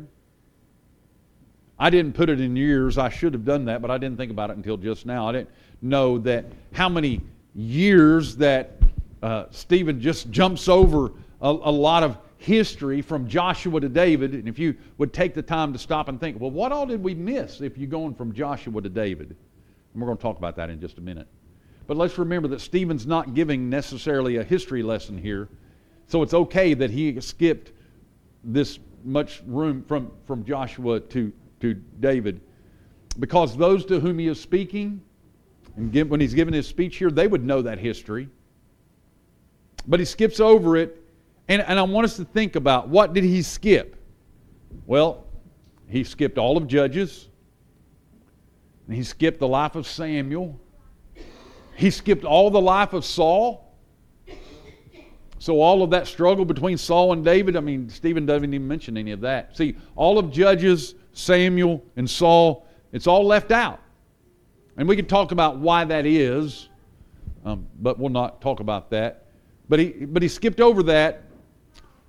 I 1.80 1.90
didn't 1.90 2.14
put 2.14 2.30
it 2.30 2.40
in 2.40 2.56
years. 2.56 2.98
I 2.98 3.10
should 3.10 3.34
have 3.34 3.46
done 3.46 3.66
that, 3.66 3.82
but 3.82 3.92
I 3.92 3.98
didn't 3.98 4.18
think 4.18 4.32
about 4.32 4.50
it 4.50 4.58
until 4.58 4.78
just 4.78 5.06
now. 5.06 5.28
I 5.30 5.32
didn't 5.32 5.50
know 5.82 6.18
that 6.20 6.46
how 6.74 6.90
many 6.90 7.22
years 7.54 8.36
that 8.38 8.78
uh, 9.22 9.46
Stephen 9.52 10.02
just 10.02 10.32
jumps 10.32 10.68
over 10.68 11.12
a, 11.42 11.50
a 11.50 11.72
lot 11.72 12.04
of 12.04 12.18
history 12.38 13.02
from 13.02 13.28
Joshua 13.28 13.80
to 13.82 13.90
David, 13.90 14.34
and 14.34 14.48
if 14.48 14.60
you 14.60 14.76
would 14.98 15.14
take 15.14 15.34
the 15.34 15.42
time 15.42 15.74
to 15.74 15.80
stop 15.80 16.08
and 16.08 16.20
think, 16.20 16.40
well, 16.40 16.52
what 16.52 16.72
all 16.72 16.86
did 16.86 17.02
we 17.02 17.16
miss 17.16 17.62
if 17.62 17.78
you're 17.78 17.90
going 17.90 18.14
from 18.14 18.34
Joshua 18.34 18.82
to 18.82 18.90
David? 18.90 19.30
And 19.94 20.02
we're 20.02 20.08
going 20.08 20.18
to 20.18 20.22
talk 20.22 20.38
about 20.38 20.56
that 20.58 20.70
in 20.70 20.80
just 20.80 20.98
a 20.98 21.02
minute. 21.02 21.28
But 21.88 21.98
let's 21.98 22.18
remember 22.18 22.48
that 22.50 22.62
Stephen's 22.62 23.08
not 23.08 23.34
giving 23.34 23.70
necessarily 23.70 24.38
a 24.38 24.44
history 24.44 24.84
lesson 24.84 25.18
here, 25.18 25.50
so 26.08 26.22
it's 26.22 26.34
okay 26.34 26.74
that 26.74 26.92
he 26.92 27.20
skipped 27.22 27.72
this 28.44 28.80
much 29.04 29.42
room 29.46 29.84
from, 29.88 30.12
from 30.26 30.46
Joshua 30.46 31.00
to, 31.00 31.32
to 31.62 31.74
David, 32.00 32.42
because 33.20 33.58
those 33.58 33.86
to 33.86 34.00
whom 34.00 34.20
he 34.20 34.28
is 34.28 34.40
speaking, 34.40 35.02
and 35.76 35.92
give, 35.92 36.10
when 36.10 36.20
he's 36.20 36.34
giving 36.34 36.54
his 36.54 36.68
speech 36.68 36.98
here, 36.98 37.10
they 37.10 37.28
would 37.28 37.46
know 37.46 37.62
that 37.62 37.80
history. 37.80 38.30
But 39.88 40.00
he 40.00 40.06
skips 40.06 40.40
over 40.40 40.76
it 40.76 41.07
and, 41.48 41.62
and 41.62 41.80
I 41.80 41.84
want 41.84 42.06
us 42.06 42.18
to 42.18 42.26
think 42.26 42.56
about 42.56 42.90
what 42.90 43.14
did 43.14 43.24
he 43.24 43.42
skip? 43.42 43.96
Well, 44.86 45.26
he 45.88 46.04
skipped 46.04 46.38
all 46.38 46.58
of 46.58 46.68
Judges. 46.68 47.30
He 48.90 49.04
skipped 49.04 49.40
the 49.40 49.48
life 49.48 49.76
of 49.76 49.88
Samuel. 49.88 50.60
He 51.76 51.92
skipped 51.92 52.26
all 52.26 52.50
the 52.50 52.62
life 52.62 52.94
of 52.94 53.06
Saul. 53.06 53.64
So, 55.40 55.62
all 55.62 55.84
of 55.84 55.92
that 55.92 56.08
struggle 56.08 56.46
between 56.46 56.78
Saul 56.78 57.14
and 57.14 57.24
David, 57.24 57.56
I 57.56 57.60
mean, 57.60 57.90
Stephen 57.90 58.26
doesn't 58.26 58.52
even 58.52 58.68
mention 58.68 58.98
any 58.98 59.12
of 59.12 59.22
that. 59.22 59.56
See, 59.56 59.76
all 59.96 60.18
of 60.18 60.32
Judges, 60.32 60.96
Samuel, 61.14 61.84
and 61.96 62.10
Saul, 62.10 62.66
it's 62.92 63.06
all 63.06 63.26
left 63.26 63.52
out. 63.52 63.80
And 64.78 64.88
we 64.88 64.96
can 64.96 65.06
talk 65.06 65.32
about 65.32 65.58
why 65.58 65.86
that 65.86 66.08
is, 66.08 66.70
um, 67.46 67.68
but 67.80 68.00
we'll 68.00 68.10
not 68.10 68.42
talk 68.42 68.62
about 68.62 68.90
that. 68.90 69.28
But 69.70 69.80
he, 69.80 69.90
but 69.90 70.24
he 70.24 70.28
skipped 70.28 70.60
over 70.60 70.82
that 70.84 71.27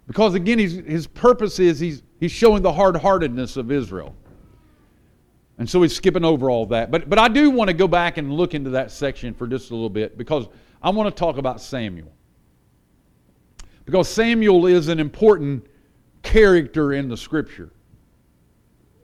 because 0.08 0.34
again, 0.34 0.58
his 0.58 1.06
purpose 1.06 1.60
is 1.60 1.78
he's, 1.78 2.02
he's 2.18 2.32
showing 2.32 2.62
the 2.62 2.72
hard 2.72 2.96
heartedness 2.96 3.58
of 3.58 3.70
Israel. 3.70 4.16
And 5.58 5.68
so 5.68 5.82
he's 5.82 5.94
skipping 5.94 6.24
over 6.24 6.48
all 6.48 6.64
that. 6.66 6.90
But, 6.90 7.10
but 7.10 7.18
I 7.18 7.28
do 7.28 7.50
want 7.50 7.68
to 7.68 7.74
go 7.74 7.86
back 7.86 8.16
and 8.16 8.32
look 8.32 8.54
into 8.54 8.70
that 8.70 8.90
section 8.90 9.34
for 9.34 9.46
just 9.46 9.70
a 9.70 9.74
little 9.74 9.90
bit 9.90 10.16
because 10.16 10.48
I 10.82 10.90
want 10.90 11.14
to 11.14 11.18
talk 11.18 11.36
about 11.36 11.60
Samuel. 11.60 12.10
Because 13.84 14.08
Samuel 14.08 14.66
is 14.66 14.88
an 14.88 14.98
important 14.98 15.66
character 16.22 16.94
in 16.94 17.08
the 17.08 17.16
scripture. 17.16 17.70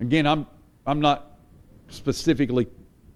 Again, 0.00 0.26
I'm, 0.26 0.46
I'm 0.86 1.00
not 1.00 1.38
specifically 1.88 2.66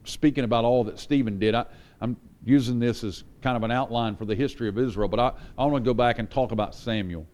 speaking 0.04 0.44
about 0.44 0.64
all 0.64 0.84
that 0.84 0.98
Stephen 0.98 1.38
did. 1.38 1.54
I, 1.54 1.64
I'm 2.02 2.18
using 2.44 2.78
this 2.78 3.02
as 3.02 3.24
kind 3.40 3.56
of 3.56 3.62
an 3.62 3.70
outline 3.70 4.14
for 4.14 4.26
the 4.26 4.34
history 4.34 4.68
of 4.68 4.78
Israel, 4.78 5.08
but 5.08 5.20
I, 5.20 5.32
I 5.56 5.64
want 5.64 5.84
to 5.84 5.88
go 5.88 5.94
back 5.94 6.18
and 6.18 6.30
talk 6.30 6.52
about 6.52 6.74
Samuel. 6.74 7.26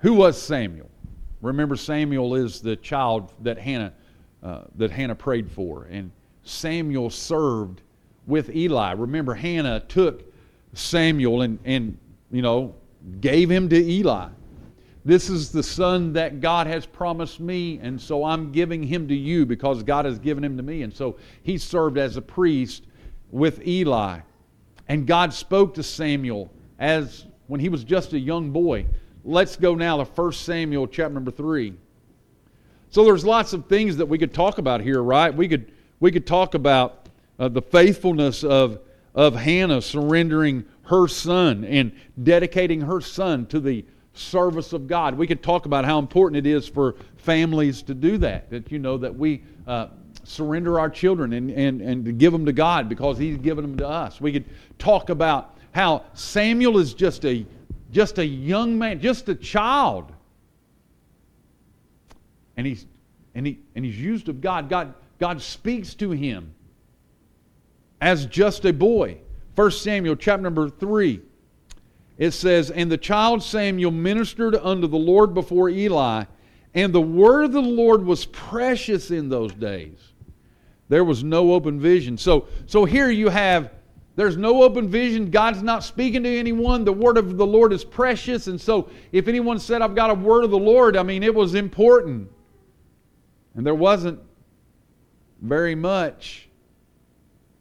Who 0.00 0.14
was 0.14 0.40
Samuel? 0.40 0.88
Remember, 1.40 1.76
Samuel 1.76 2.34
is 2.34 2.60
the 2.60 2.76
child 2.76 3.32
that 3.42 3.58
Hannah, 3.58 3.92
uh, 4.42 4.62
that 4.76 4.90
Hannah 4.90 5.14
prayed 5.14 5.50
for. 5.50 5.84
And 5.90 6.10
Samuel 6.42 7.10
served 7.10 7.82
with 8.26 8.54
Eli. 8.54 8.92
Remember, 8.92 9.34
Hannah 9.34 9.80
took 9.80 10.32
Samuel 10.74 11.42
and, 11.42 11.58
and 11.64 11.98
you 12.30 12.42
know, 12.42 12.74
gave 13.20 13.50
him 13.50 13.68
to 13.68 13.76
Eli. 13.76 14.28
This 15.04 15.30
is 15.30 15.50
the 15.50 15.62
son 15.62 16.12
that 16.12 16.40
God 16.40 16.66
has 16.66 16.84
promised 16.84 17.40
me, 17.40 17.78
and 17.82 17.98
so 17.98 18.24
I'm 18.24 18.52
giving 18.52 18.82
him 18.82 19.08
to 19.08 19.14
you 19.14 19.46
because 19.46 19.82
God 19.82 20.04
has 20.04 20.18
given 20.18 20.44
him 20.44 20.56
to 20.56 20.62
me. 20.62 20.82
And 20.82 20.94
so 20.94 21.16
he 21.42 21.56
served 21.56 21.96
as 21.96 22.16
a 22.16 22.22
priest 22.22 22.84
with 23.30 23.66
Eli. 23.66 24.20
And 24.88 25.06
God 25.06 25.32
spoke 25.32 25.74
to 25.74 25.82
Samuel 25.82 26.50
as 26.78 27.26
when 27.46 27.60
he 27.60 27.68
was 27.68 27.84
just 27.84 28.12
a 28.12 28.18
young 28.18 28.50
boy. 28.50 28.86
Let's 29.28 29.56
go 29.56 29.74
now 29.74 30.02
to 30.02 30.04
1 30.04 30.32
Samuel 30.32 30.86
chapter 30.86 31.12
number 31.12 31.30
3. 31.30 31.74
So 32.88 33.04
there's 33.04 33.26
lots 33.26 33.52
of 33.52 33.66
things 33.66 33.98
that 33.98 34.06
we 34.06 34.16
could 34.16 34.32
talk 34.32 34.56
about 34.56 34.80
here, 34.80 35.02
right? 35.02 35.34
We 35.34 35.46
could 35.48 35.70
we 36.00 36.10
could 36.10 36.26
talk 36.26 36.54
about 36.54 37.10
uh, 37.38 37.48
the 37.48 37.60
faithfulness 37.60 38.42
of 38.42 38.80
of 39.14 39.36
Hannah 39.36 39.82
surrendering 39.82 40.64
her 40.84 41.08
son 41.08 41.66
and 41.66 41.92
dedicating 42.22 42.80
her 42.80 43.02
son 43.02 43.44
to 43.48 43.60
the 43.60 43.84
service 44.14 44.72
of 44.72 44.86
God. 44.86 45.14
We 45.14 45.26
could 45.26 45.42
talk 45.42 45.66
about 45.66 45.84
how 45.84 45.98
important 45.98 46.46
it 46.46 46.50
is 46.50 46.66
for 46.66 46.94
families 47.18 47.82
to 47.82 47.92
do 47.92 48.16
that. 48.16 48.48
That 48.48 48.72
you 48.72 48.78
know 48.78 48.96
that 48.96 49.14
we 49.14 49.42
uh, 49.66 49.88
surrender 50.24 50.80
our 50.80 50.88
children 50.88 51.34
and, 51.34 51.50
and, 51.50 51.82
and 51.82 52.18
give 52.18 52.32
them 52.32 52.46
to 52.46 52.52
God 52.54 52.88
because 52.88 53.18
He's 53.18 53.36
given 53.36 53.60
them 53.60 53.76
to 53.76 53.86
us. 53.86 54.22
We 54.22 54.32
could 54.32 54.46
talk 54.78 55.10
about 55.10 55.58
how 55.72 56.06
Samuel 56.14 56.78
is 56.78 56.94
just 56.94 57.26
a 57.26 57.44
just 57.90 58.18
a 58.18 58.26
young 58.26 58.78
man, 58.78 59.00
just 59.00 59.28
a 59.28 59.34
child. 59.34 60.12
And 62.56 62.66
he's 62.66 62.86
and 63.34 63.46
he 63.46 63.60
and 63.74 63.84
he's 63.84 63.98
used 63.98 64.28
of 64.28 64.40
God. 64.40 64.68
God 64.68 64.94
God 65.18 65.40
speaks 65.40 65.94
to 65.94 66.10
him 66.10 66.54
as 68.00 68.26
just 68.26 68.64
a 68.64 68.72
boy. 68.72 69.18
1 69.54 69.70
Samuel 69.72 70.16
chapter 70.16 70.42
number 70.42 70.68
3 70.68 71.20
it 72.18 72.32
says, 72.32 72.70
And 72.70 72.90
the 72.90 72.98
child 72.98 73.42
Samuel 73.42 73.92
ministered 73.92 74.56
unto 74.56 74.88
the 74.88 74.98
Lord 74.98 75.32
before 75.32 75.70
Eli, 75.70 76.24
and 76.74 76.92
the 76.92 77.00
word 77.00 77.44
of 77.44 77.52
the 77.52 77.62
Lord 77.62 78.04
was 78.04 78.26
precious 78.26 79.10
in 79.10 79.28
those 79.28 79.54
days. 79.54 79.98
There 80.88 81.04
was 81.04 81.22
no 81.22 81.52
open 81.52 81.78
vision. 81.78 82.18
So, 82.18 82.48
so 82.66 82.84
here 82.84 83.10
you 83.10 83.28
have, 83.28 83.70
there's 84.18 84.36
no 84.36 84.64
open 84.64 84.88
vision. 84.88 85.30
God's 85.30 85.62
not 85.62 85.84
speaking 85.84 86.24
to 86.24 86.28
anyone. 86.28 86.84
The 86.84 86.92
word 86.92 87.18
of 87.18 87.36
the 87.36 87.46
Lord 87.46 87.72
is 87.72 87.84
precious. 87.84 88.48
And 88.48 88.60
so 88.60 88.90
if 89.12 89.28
anyone 89.28 89.60
said, 89.60 89.80
I've 89.80 89.94
got 89.94 90.10
a 90.10 90.14
word 90.14 90.42
of 90.42 90.50
the 90.50 90.58
Lord, 90.58 90.96
I 90.96 91.04
mean, 91.04 91.22
it 91.22 91.32
was 91.32 91.54
important. 91.54 92.28
And 93.54 93.64
there 93.64 93.76
wasn't 93.76 94.18
very 95.40 95.76
much. 95.76 96.48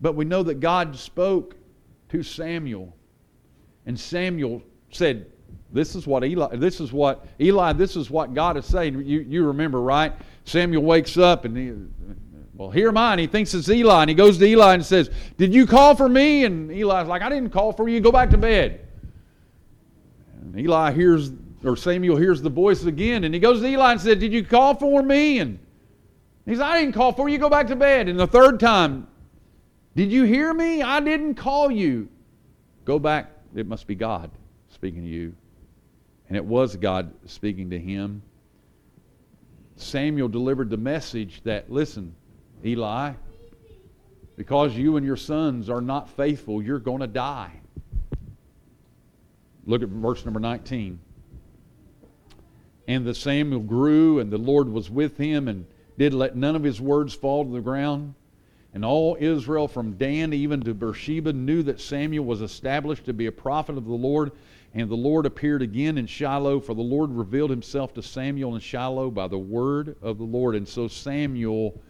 But 0.01 0.15
we 0.15 0.25
know 0.25 0.41
that 0.41 0.59
God 0.59 0.95
spoke 0.95 1.55
to 2.09 2.23
Samuel. 2.23 2.91
And 3.85 3.99
Samuel 3.99 4.63
said, 4.89 5.27
This 5.71 5.93
is 5.93 6.07
what 6.07 6.23
Eli, 6.25 6.55
this 6.55 6.79
is 6.79 6.91
what, 6.91 7.27
Eli, 7.39 7.73
this 7.73 7.95
is 7.95 8.09
what 8.09 8.33
God 8.33 8.57
is 8.57 8.65
saying. 8.65 9.05
You, 9.05 9.19
you 9.19 9.45
remember, 9.45 9.79
right? 9.79 10.11
Samuel 10.45 10.81
wakes 10.81 11.19
up 11.19 11.45
and 11.45 11.55
he, 11.55 11.73
well, 12.57 12.71
here 12.71 12.89
am 12.89 12.97
I. 12.97 13.11
And 13.13 13.21
he 13.21 13.27
thinks 13.27 13.53
it's 13.53 13.69
Eli. 13.69 14.01
And 14.01 14.09
he 14.09 14.15
goes 14.15 14.37
to 14.37 14.45
Eli 14.45 14.73
and 14.73 14.85
says, 14.85 15.09
Did 15.37 15.53
you 15.53 15.65
call 15.65 15.95
for 15.95 16.09
me? 16.09 16.45
And 16.45 16.71
Eli's 16.71 17.07
like, 17.07 17.21
I 17.21 17.29
didn't 17.29 17.51
call 17.51 17.71
for 17.71 17.87
you. 17.87 17.99
Go 17.99 18.11
back 18.11 18.31
to 18.31 18.37
bed. 18.37 18.87
And 20.41 20.59
Eli 20.59 20.91
hears, 20.91 21.31
or 21.63 21.77
Samuel 21.77 22.17
hears 22.17 22.41
the 22.41 22.49
voice 22.49 22.83
again. 22.83 23.23
And 23.23 23.33
he 23.33 23.39
goes 23.39 23.61
to 23.61 23.67
Eli 23.67 23.93
and 23.93 24.01
said, 24.01 24.19
Did 24.19 24.33
you 24.33 24.43
call 24.43 24.75
for 24.75 25.01
me? 25.01 25.39
And 25.39 25.59
he 26.45 26.53
says, 26.53 26.61
I 26.61 26.79
didn't 26.79 26.93
call 26.93 27.13
for 27.13 27.29
you. 27.29 27.37
Go 27.37 27.49
back 27.49 27.67
to 27.67 27.75
bed. 27.75 28.09
And 28.09 28.19
the 28.19 28.27
third 28.27 28.59
time, 28.59 29.07
Did 29.95 30.11
you 30.11 30.23
hear 30.23 30.53
me? 30.53 30.81
I 30.81 30.99
didn't 30.99 31.35
call 31.35 31.71
you. 31.71 32.09
Go 32.85 32.99
back 32.99 33.31
it 33.57 33.67
must 33.67 33.87
be 33.87 33.95
God 33.95 34.29
speaking 34.69 35.01
to 35.03 35.09
you. 35.09 35.33
And 36.27 36.37
it 36.37 36.45
was 36.45 36.75
God 36.75 37.11
speaking 37.25 37.69
to 37.71 37.79
him. 37.79 38.21
Samuel 39.77 40.27
delivered 40.27 40.69
the 40.69 40.77
message 40.77 41.41
that, 41.43 41.71
listen, 41.71 42.13
Eli, 42.65 43.13
because 44.35 44.75
you 44.75 44.97
and 44.97 45.05
your 45.05 45.17
sons 45.17 45.69
are 45.69 45.81
not 45.81 46.09
faithful, 46.09 46.61
you're 46.61 46.79
going 46.79 47.01
to 47.01 47.07
die. 47.07 47.51
Look 49.65 49.83
at 49.83 49.89
verse 49.89 50.23
number 50.23 50.39
19. 50.39 50.99
And 52.87 53.05
the 53.05 53.13
Samuel 53.13 53.59
grew, 53.59 54.19
and 54.19 54.31
the 54.31 54.37
Lord 54.37 54.69
was 54.69 54.89
with 54.89 55.17
him, 55.17 55.47
and 55.47 55.65
did 55.97 56.13
let 56.13 56.37
none 56.37 56.55
of 56.55 56.63
his 56.63 56.79
words 56.79 57.13
fall 57.13 57.43
to 57.43 57.51
the 57.51 57.59
ground. 57.59 58.13
And 58.73 58.85
all 58.85 59.17
Israel 59.19 59.67
from 59.67 59.93
Dan 59.93 60.33
even 60.33 60.61
to 60.61 60.73
Beersheba 60.73 61.33
knew 61.33 61.63
that 61.63 61.81
Samuel 61.81 62.25
was 62.25 62.41
established 62.41 63.05
to 63.05 63.13
be 63.13 63.25
a 63.25 63.31
prophet 63.31 63.77
of 63.77 63.85
the 63.85 63.93
Lord. 63.93 64.31
And 64.73 64.89
the 64.89 64.95
Lord 64.95 65.25
appeared 65.25 65.61
again 65.61 65.97
in 65.97 66.05
Shiloh, 66.05 66.59
for 66.59 66.75
the 66.75 66.81
Lord 66.81 67.09
revealed 67.11 67.49
himself 67.49 67.93
to 67.95 68.03
Samuel 68.03 68.55
in 68.55 68.61
Shiloh 68.61 69.09
by 69.09 69.27
the 69.27 69.37
word 69.37 69.95
of 70.01 70.17
the 70.17 70.23
Lord. 70.23 70.55
And 70.55 70.67
so 70.67 70.87
Samuel 70.87 71.81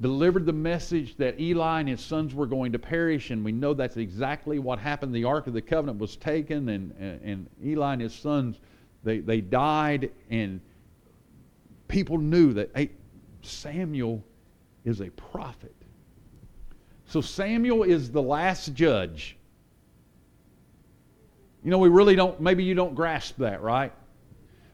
delivered 0.00 0.46
the 0.46 0.52
message 0.52 1.16
that 1.16 1.38
Eli 1.38 1.80
and 1.80 1.88
his 1.88 2.00
sons 2.00 2.34
were 2.34 2.46
going 2.46 2.72
to 2.72 2.78
perish, 2.78 3.30
and 3.30 3.44
we 3.44 3.52
know 3.52 3.74
that's 3.74 3.98
exactly 3.98 4.58
what 4.58 4.78
happened. 4.78 5.14
The 5.14 5.24
Ark 5.24 5.46
of 5.46 5.52
the 5.52 5.60
Covenant 5.60 5.98
was 5.98 6.16
taken, 6.16 6.68
and, 6.70 6.92
and 7.22 7.46
Eli 7.62 7.92
and 7.94 8.02
his 8.02 8.14
sons, 8.14 8.56
they, 9.04 9.18
they 9.18 9.40
died, 9.40 10.10
and 10.30 10.60
people 11.88 12.18
knew 12.18 12.54
that 12.54 12.70
hey, 12.74 12.90
Samuel 13.42 14.24
is 14.84 15.00
a 15.00 15.10
prophet. 15.10 15.74
So 17.06 17.20
Samuel 17.20 17.82
is 17.82 18.10
the 18.10 18.22
last 18.22 18.72
judge. 18.72 19.36
You 21.62 21.70
know, 21.70 21.78
we 21.78 21.88
really 21.88 22.16
don't, 22.16 22.40
maybe 22.40 22.64
you 22.64 22.74
don't 22.74 22.94
grasp 22.94 23.36
that, 23.38 23.60
right? 23.60 23.92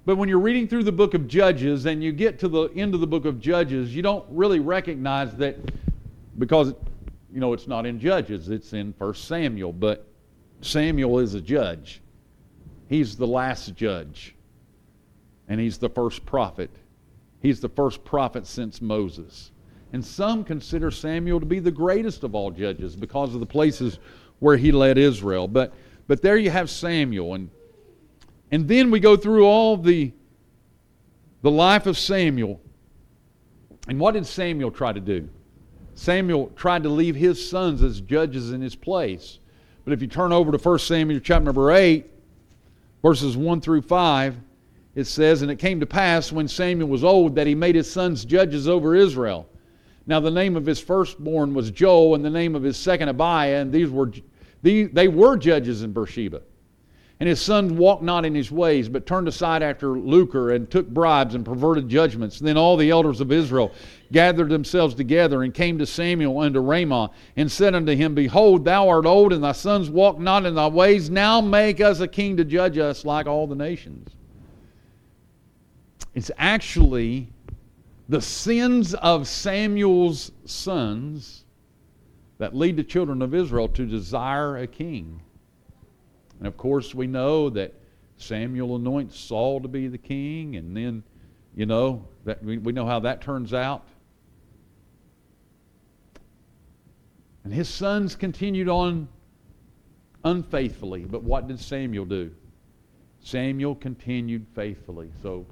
But 0.06 0.18
when 0.18 0.28
you're 0.28 0.38
reading 0.38 0.68
through 0.68 0.84
the 0.84 0.92
book 0.92 1.14
of 1.14 1.26
Judges 1.26 1.84
and 1.86 2.02
you 2.02 2.12
get 2.12 2.38
to 2.38 2.48
the 2.48 2.68
end 2.76 2.94
of 2.94 3.00
the 3.00 3.08
book 3.08 3.24
of 3.24 3.40
Judges, 3.40 3.94
you 3.94 4.02
don't 4.02 4.24
really 4.30 4.60
recognize 4.60 5.34
that 5.34 5.56
because, 6.38 6.68
you 7.32 7.40
know, 7.40 7.52
it's 7.52 7.66
not 7.66 7.86
in 7.86 7.98
Judges, 7.98 8.48
it's 8.48 8.72
in 8.72 8.94
1 8.98 9.14
Samuel. 9.14 9.72
But 9.72 10.06
Samuel 10.60 11.18
is 11.18 11.34
a 11.34 11.40
judge, 11.40 12.00
he's 12.88 13.16
the 13.16 13.26
last 13.26 13.74
judge, 13.74 14.36
and 15.48 15.58
he's 15.60 15.76
the 15.76 15.88
first 15.88 16.24
prophet. 16.24 16.70
He's 17.42 17.60
the 17.60 17.68
first 17.68 18.04
prophet 18.04 18.46
since 18.46 18.80
Moses. 18.80 19.50
And 19.92 20.04
some 20.04 20.44
consider 20.44 20.90
Samuel 20.90 21.40
to 21.40 21.46
be 21.46 21.58
the 21.58 21.70
greatest 21.70 22.22
of 22.22 22.34
all 22.34 22.50
judges 22.52 22.94
because 22.96 23.34
of 23.34 23.40
the 23.40 23.46
places 23.46 23.98
where 24.38 24.56
he 24.56 24.70
led 24.70 24.98
Israel. 24.98 25.46
But, 25.48 25.74
but 26.06 26.22
there 26.22 26.36
you 26.36 26.50
have 26.50 26.70
Samuel. 26.70 27.34
And, 27.34 27.50
and 28.50 28.68
then 28.68 28.90
we 28.90 29.00
go 29.00 29.16
through 29.16 29.46
all 29.46 29.76
the, 29.76 30.12
the 31.42 31.50
life 31.50 31.86
of 31.86 31.98
Samuel. 31.98 32.60
And 33.88 33.98
what 33.98 34.14
did 34.14 34.26
Samuel 34.26 34.70
try 34.70 34.92
to 34.92 35.00
do? 35.00 35.28
Samuel 35.94 36.52
tried 36.56 36.82
to 36.82 36.88
leave 36.88 37.16
his 37.16 37.48
sons 37.48 37.82
as 37.82 38.00
judges 38.00 38.52
in 38.52 38.60
his 38.60 38.76
place. 38.76 39.38
But 39.84 39.92
if 39.92 40.02
you 40.02 40.08
turn 40.08 40.32
over 40.32 40.52
to 40.52 40.58
1 40.58 40.78
Samuel 40.80 41.20
chapter 41.20 41.44
number 41.44 41.72
8, 41.72 42.06
verses 43.02 43.36
1 43.36 43.60
through 43.60 43.82
5, 43.82 44.36
it 44.94 45.04
says, 45.04 45.42
And 45.42 45.50
it 45.50 45.56
came 45.56 45.80
to 45.80 45.86
pass 45.86 46.32
when 46.32 46.48
Samuel 46.48 46.88
was 46.88 47.04
old 47.04 47.34
that 47.36 47.46
he 47.46 47.54
made 47.54 47.74
his 47.74 47.90
sons 47.90 48.24
judges 48.24 48.68
over 48.68 48.94
Israel. 48.94 49.48
Now 50.06 50.20
the 50.20 50.30
name 50.30 50.56
of 50.56 50.66
his 50.66 50.80
firstborn 50.80 51.52
was 51.52 51.70
Joel, 51.70 52.14
and 52.14 52.24
the 52.24 52.30
name 52.30 52.54
of 52.54 52.62
his 52.62 52.76
second 52.76 53.08
Abiah, 53.08 53.60
and 53.60 53.72
these 53.72 53.90
were 53.90 54.12
these, 54.62 54.90
they 54.92 55.08
were 55.08 55.36
judges 55.36 55.82
in 55.82 55.92
Beersheba. 55.92 56.42
And 57.18 57.28
his 57.28 57.40
sons 57.40 57.72
walked 57.72 58.02
not 58.02 58.26
in 58.26 58.34
his 58.34 58.52
ways, 58.52 58.90
but 58.90 59.06
turned 59.06 59.26
aside 59.26 59.62
after 59.62 59.88
lucre, 59.92 60.50
and 60.50 60.70
took 60.70 60.86
bribes 60.86 61.34
and 61.34 61.46
perverted 61.46 61.88
judgments. 61.88 62.38
Then 62.38 62.58
all 62.58 62.76
the 62.76 62.90
elders 62.90 63.22
of 63.22 63.32
Israel 63.32 63.72
gathered 64.12 64.50
themselves 64.50 64.94
together, 64.94 65.42
and 65.42 65.54
came 65.54 65.78
to 65.78 65.86
Samuel 65.86 66.38
unto 66.38 66.60
Ramah, 66.60 67.10
and 67.36 67.50
said 67.50 67.74
unto 67.74 67.94
him, 67.96 68.14
Behold, 68.14 68.66
thou 68.66 68.88
art 68.88 69.06
old, 69.06 69.32
and 69.32 69.42
thy 69.42 69.52
sons 69.52 69.88
walk 69.88 70.18
not 70.18 70.44
in 70.44 70.54
thy 70.54 70.68
ways. 70.68 71.08
Now 71.08 71.40
make 71.40 71.80
us 71.80 72.00
a 72.00 72.08
king 72.08 72.36
to 72.36 72.44
judge 72.44 72.76
us 72.76 73.04
like 73.04 73.26
all 73.26 73.46
the 73.46 73.54
nations. 73.54 74.10
It's 76.14 76.30
actually 76.36 77.28
the 78.08 78.20
sins 78.20 78.94
of 78.94 79.26
Samuel's 79.26 80.32
sons 80.44 81.44
that 82.38 82.54
lead 82.54 82.76
the 82.76 82.84
children 82.84 83.22
of 83.22 83.34
Israel 83.34 83.68
to 83.68 83.86
desire 83.86 84.58
a 84.58 84.66
king. 84.66 85.22
And 86.38 86.46
of 86.46 86.56
course, 86.56 86.94
we 86.94 87.06
know 87.06 87.50
that 87.50 87.74
Samuel 88.16 88.76
anoints 88.76 89.18
Saul 89.18 89.60
to 89.60 89.68
be 89.68 89.88
the 89.88 89.98
king, 89.98 90.56
and 90.56 90.76
then, 90.76 91.02
you 91.54 91.66
know, 91.66 92.06
that 92.24 92.42
we, 92.42 92.58
we 92.58 92.72
know 92.72 92.86
how 92.86 93.00
that 93.00 93.20
turns 93.20 93.52
out. 93.52 93.86
And 97.44 97.52
his 97.52 97.68
sons 97.68 98.16
continued 98.16 98.68
on 98.68 99.08
unfaithfully. 100.24 101.04
But 101.04 101.22
what 101.22 101.46
did 101.46 101.60
Samuel 101.60 102.04
do? 102.04 102.32
Samuel 103.20 103.76
continued 103.76 104.46
faithfully. 104.54 105.10
So 105.22 105.46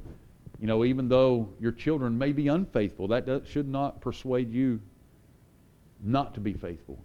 you 0.61 0.67
know, 0.67 0.85
even 0.85 1.09
though 1.09 1.49
your 1.61 1.73
children 1.73 2.17
may 2.17 2.33
be 2.33 2.49
unfaithful, 2.49 3.09
that 3.09 3.27
does, 3.27 3.47
should 3.47 3.69
not 3.69 4.01
persuade 4.01 4.53
you 4.53 4.81
not 6.03 6.35
to 6.35 6.41
be 6.41 6.53
faithful. 6.53 6.99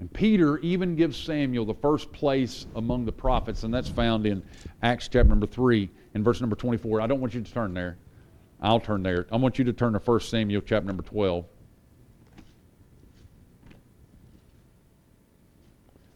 And 0.00 0.10
Peter 0.14 0.58
even 0.58 0.96
gives 0.96 1.16
Samuel 1.16 1.66
the 1.66 1.74
first 1.74 2.10
place 2.10 2.66
among 2.74 3.04
the 3.04 3.12
prophets, 3.12 3.64
and 3.64 3.72
that's 3.72 3.88
found 3.88 4.26
in 4.26 4.42
Acts 4.82 5.08
chapter 5.08 5.28
number 5.28 5.46
3 5.46 5.90
and 6.14 6.24
verse 6.24 6.40
number 6.40 6.56
24. 6.56 7.02
I 7.02 7.06
don't 7.06 7.20
want 7.20 7.34
you 7.34 7.42
to 7.42 7.52
turn 7.52 7.74
there. 7.74 7.98
I'll 8.62 8.80
turn 8.80 9.02
there. 9.02 9.26
I 9.30 9.36
want 9.36 9.58
you 9.58 9.64
to 9.66 9.74
turn 9.74 9.92
to 9.92 9.98
1 9.98 10.20
Samuel 10.20 10.62
chapter 10.62 10.86
number 10.86 11.02
12. 11.02 11.44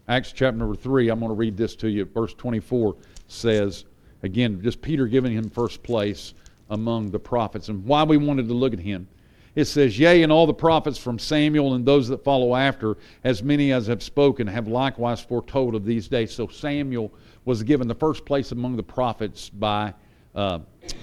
Acts 0.09 0.33
chapter 0.33 0.57
number 0.57 0.77
3, 0.77 1.11
I'm 1.11 1.19
going 1.19 1.31
to 1.31 1.37
read 1.37 1.57
this 1.57 1.77
to 1.77 1.89
you. 1.89 2.07
Verse 2.07 2.33
24 2.35 2.97
says, 3.29 3.85
again, 4.23 4.63
just 4.63 4.81
Peter 4.81 5.07
giving 5.07 5.33
him 5.33 5.51
first 5.51 5.83
place 5.83 6.33
among 6.71 7.11
the 7.11 7.19
prophets, 7.19 7.69
and 7.69 7.85
why 7.85 8.03
we 8.03 8.17
wanted 8.17 8.49
to 8.49 8.55
look 8.55 8.73
at 8.73 8.79
him. 8.79 9.07
It 9.55 9.67
says, 9.67 9.99
Yea, 9.99 10.23
and 10.23 10.33
all 10.33 10.47
the 10.47 10.55
prophets 10.55 10.99
from 10.99 11.19
Samuel 11.19 11.75
and 11.75 11.87
those 11.87 12.09
that 12.09 12.25
follow 12.25 12.57
after, 12.57 12.97
as 13.23 13.43
many 13.43 13.73
as 13.73 13.87
have 13.87 14.03
spoken, 14.03 14.47
have 14.47 14.67
likewise 14.67 15.21
foretold 15.21 15.75
of 15.75 15.85
these 15.85 16.09
days. 16.09 16.35
So 16.35 16.49
Samuel 16.49 17.13
was 17.45 17.63
given 17.63 17.87
the 17.87 17.95
first 17.95 18.25
place 18.25 18.51
among 18.51 18.77
the 18.77 18.83
prophets 18.83 19.49
by, 19.51 19.95
uh, 20.35 20.59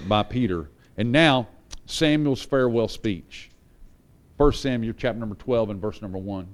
by 0.06 0.22
Peter. 0.22 0.70
And 0.98 1.10
now, 1.10 1.48
Samuel's 1.86 2.42
farewell 2.42 2.88
speech. 2.88 3.50
1 4.36 4.52
Samuel 4.52 4.94
chapter 4.96 5.18
number 5.18 5.36
12 5.36 5.70
and 5.70 5.80
verse 5.80 6.02
number 6.02 6.18
1. 6.18 6.46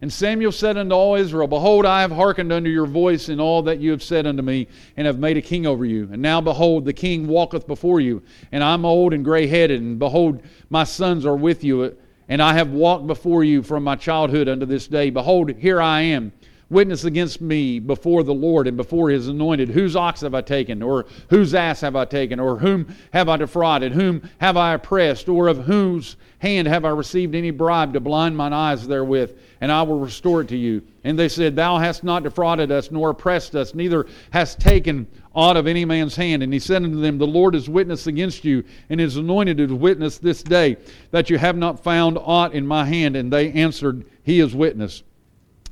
And 0.00 0.12
Samuel 0.12 0.52
said 0.52 0.76
unto 0.76 0.94
all 0.94 1.16
Israel, 1.16 1.48
Behold, 1.48 1.84
I 1.84 2.02
have 2.02 2.12
hearkened 2.12 2.52
unto 2.52 2.70
your 2.70 2.86
voice 2.86 3.28
in 3.28 3.40
all 3.40 3.62
that 3.62 3.80
you 3.80 3.90
have 3.90 4.02
said 4.02 4.26
unto 4.26 4.42
me, 4.42 4.68
and 4.96 5.06
have 5.06 5.18
made 5.18 5.36
a 5.36 5.42
king 5.42 5.66
over 5.66 5.84
you. 5.84 6.08
And 6.12 6.22
now, 6.22 6.40
behold, 6.40 6.84
the 6.84 6.92
king 6.92 7.26
walketh 7.26 7.66
before 7.66 8.00
you, 8.00 8.22
and 8.52 8.62
I 8.62 8.74
am 8.74 8.84
old 8.84 9.12
and 9.12 9.24
gray 9.24 9.48
headed, 9.48 9.80
and 9.80 9.98
behold, 9.98 10.42
my 10.70 10.84
sons 10.84 11.26
are 11.26 11.36
with 11.36 11.64
you, 11.64 11.96
and 12.28 12.40
I 12.40 12.54
have 12.54 12.70
walked 12.70 13.08
before 13.08 13.42
you 13.42 13.62
from 13.62 13.82
my 13.82 13.96
childhood 13.96 14.48
unto 14.48 14.66
this 14.66 14.86
day. 14.86 15.10
Behold, 15.10 15.50
here 15.50 15.80
I 15.80 16.02
am 16.02 16.32
witness 16.70 17.04
against 17.04 17.40
me 17.40 17.78
before 17.78 18.22
the 18.22 18.34
Lord 18.34 18.66
and 18.66 18.76
before 18.76 19.08
his 19.08 19.28
anointed. 19.28 19.70
Whose 19.70 19.96
ox 19.96 20.20
have 20.20 20.34
I 20.34 20.42
taken? 20.42 20.82
Or 20.82 21.06
whose 21.30 21.54
ass 21.54 21.80
have 21.80 21.96
I 21.96 22.04
taken? 22.04 22.38
Or 22.38 22.58
whom 22.58 22.94
have 23.12 23.28
I 23.28 23.36
defrauded? 23.36 23.92
Whom 23.92 24.28
have 24.38 24.56
I 24.56 24.74
oppressed? 24.74 25.28
Or 25.28 25.48
of 25.48 25.64
whose 25.64 26.16
hand 26.40 26.68
have 26.68 26.84
I 26.84 26.90
received 26.90 27.34
any 27.34 27.50
bribe 27.50 27.94
to 27.94 28.00
blind 28.00 28.36
mine 28.36 28.52
eyes 28.52 28.86
therewith? 28.86 29.38
And 29.60 29.72
I 29.72 29.82
will 29.82 29.98
restore 29.98 30.42
it 30.42 30.48
to 30.48 30.56
you. 30.56 30.82
And 31.04 31.18
they 31.18 31.28
said, 31.28 31.56
Thou 31.56 31.78
hast 31.78 32.04
not 32.04 32.22
defrauded 32.22 32.70
us, 32.70 32.90
nor 32.90 33.10
oppressed 33.10 33.56
us, 33.56 33.74
neither 33.74 34.06
hast 34.30 34.60
taken 34.60 35.06
aught 35.34 35.56
of 35.56 35.66
any 35.66 35.84
man's 35.84 36.16
hand. 36.16 36.42
And 36.42 36.52
he 36.52 36.58
said 36.58 36.82
unto 36.82 37.00
them, 37.00 37.16
The 37.16 37.26
Lord 37.26 37.54
is 37.54 37.68
witness 37.68 38.06
against 38.06 38.44
you, 38.44 38.62
and 38.90 39.00
his 39.00 39.16
anointed 39.16 39.58
is 39.58 39.72
witness 39.72 40.18
this 40.18 40.42
day, 40.42 40.76
that 41.12 41.30
you 41.30 41.38
have 41.38 41.56
not 41.56 41.82
found 41.82 42.18
aught 42.18 42.52
in 42.52 42.66
my 42.66 42.84
hand. 42.84 43.16
And 43.16 43.32
they 43.32 43.52
answered, 43.52 44.04
He 44.22 44.40
is 44.40 44.54
witness. 44.54 45.02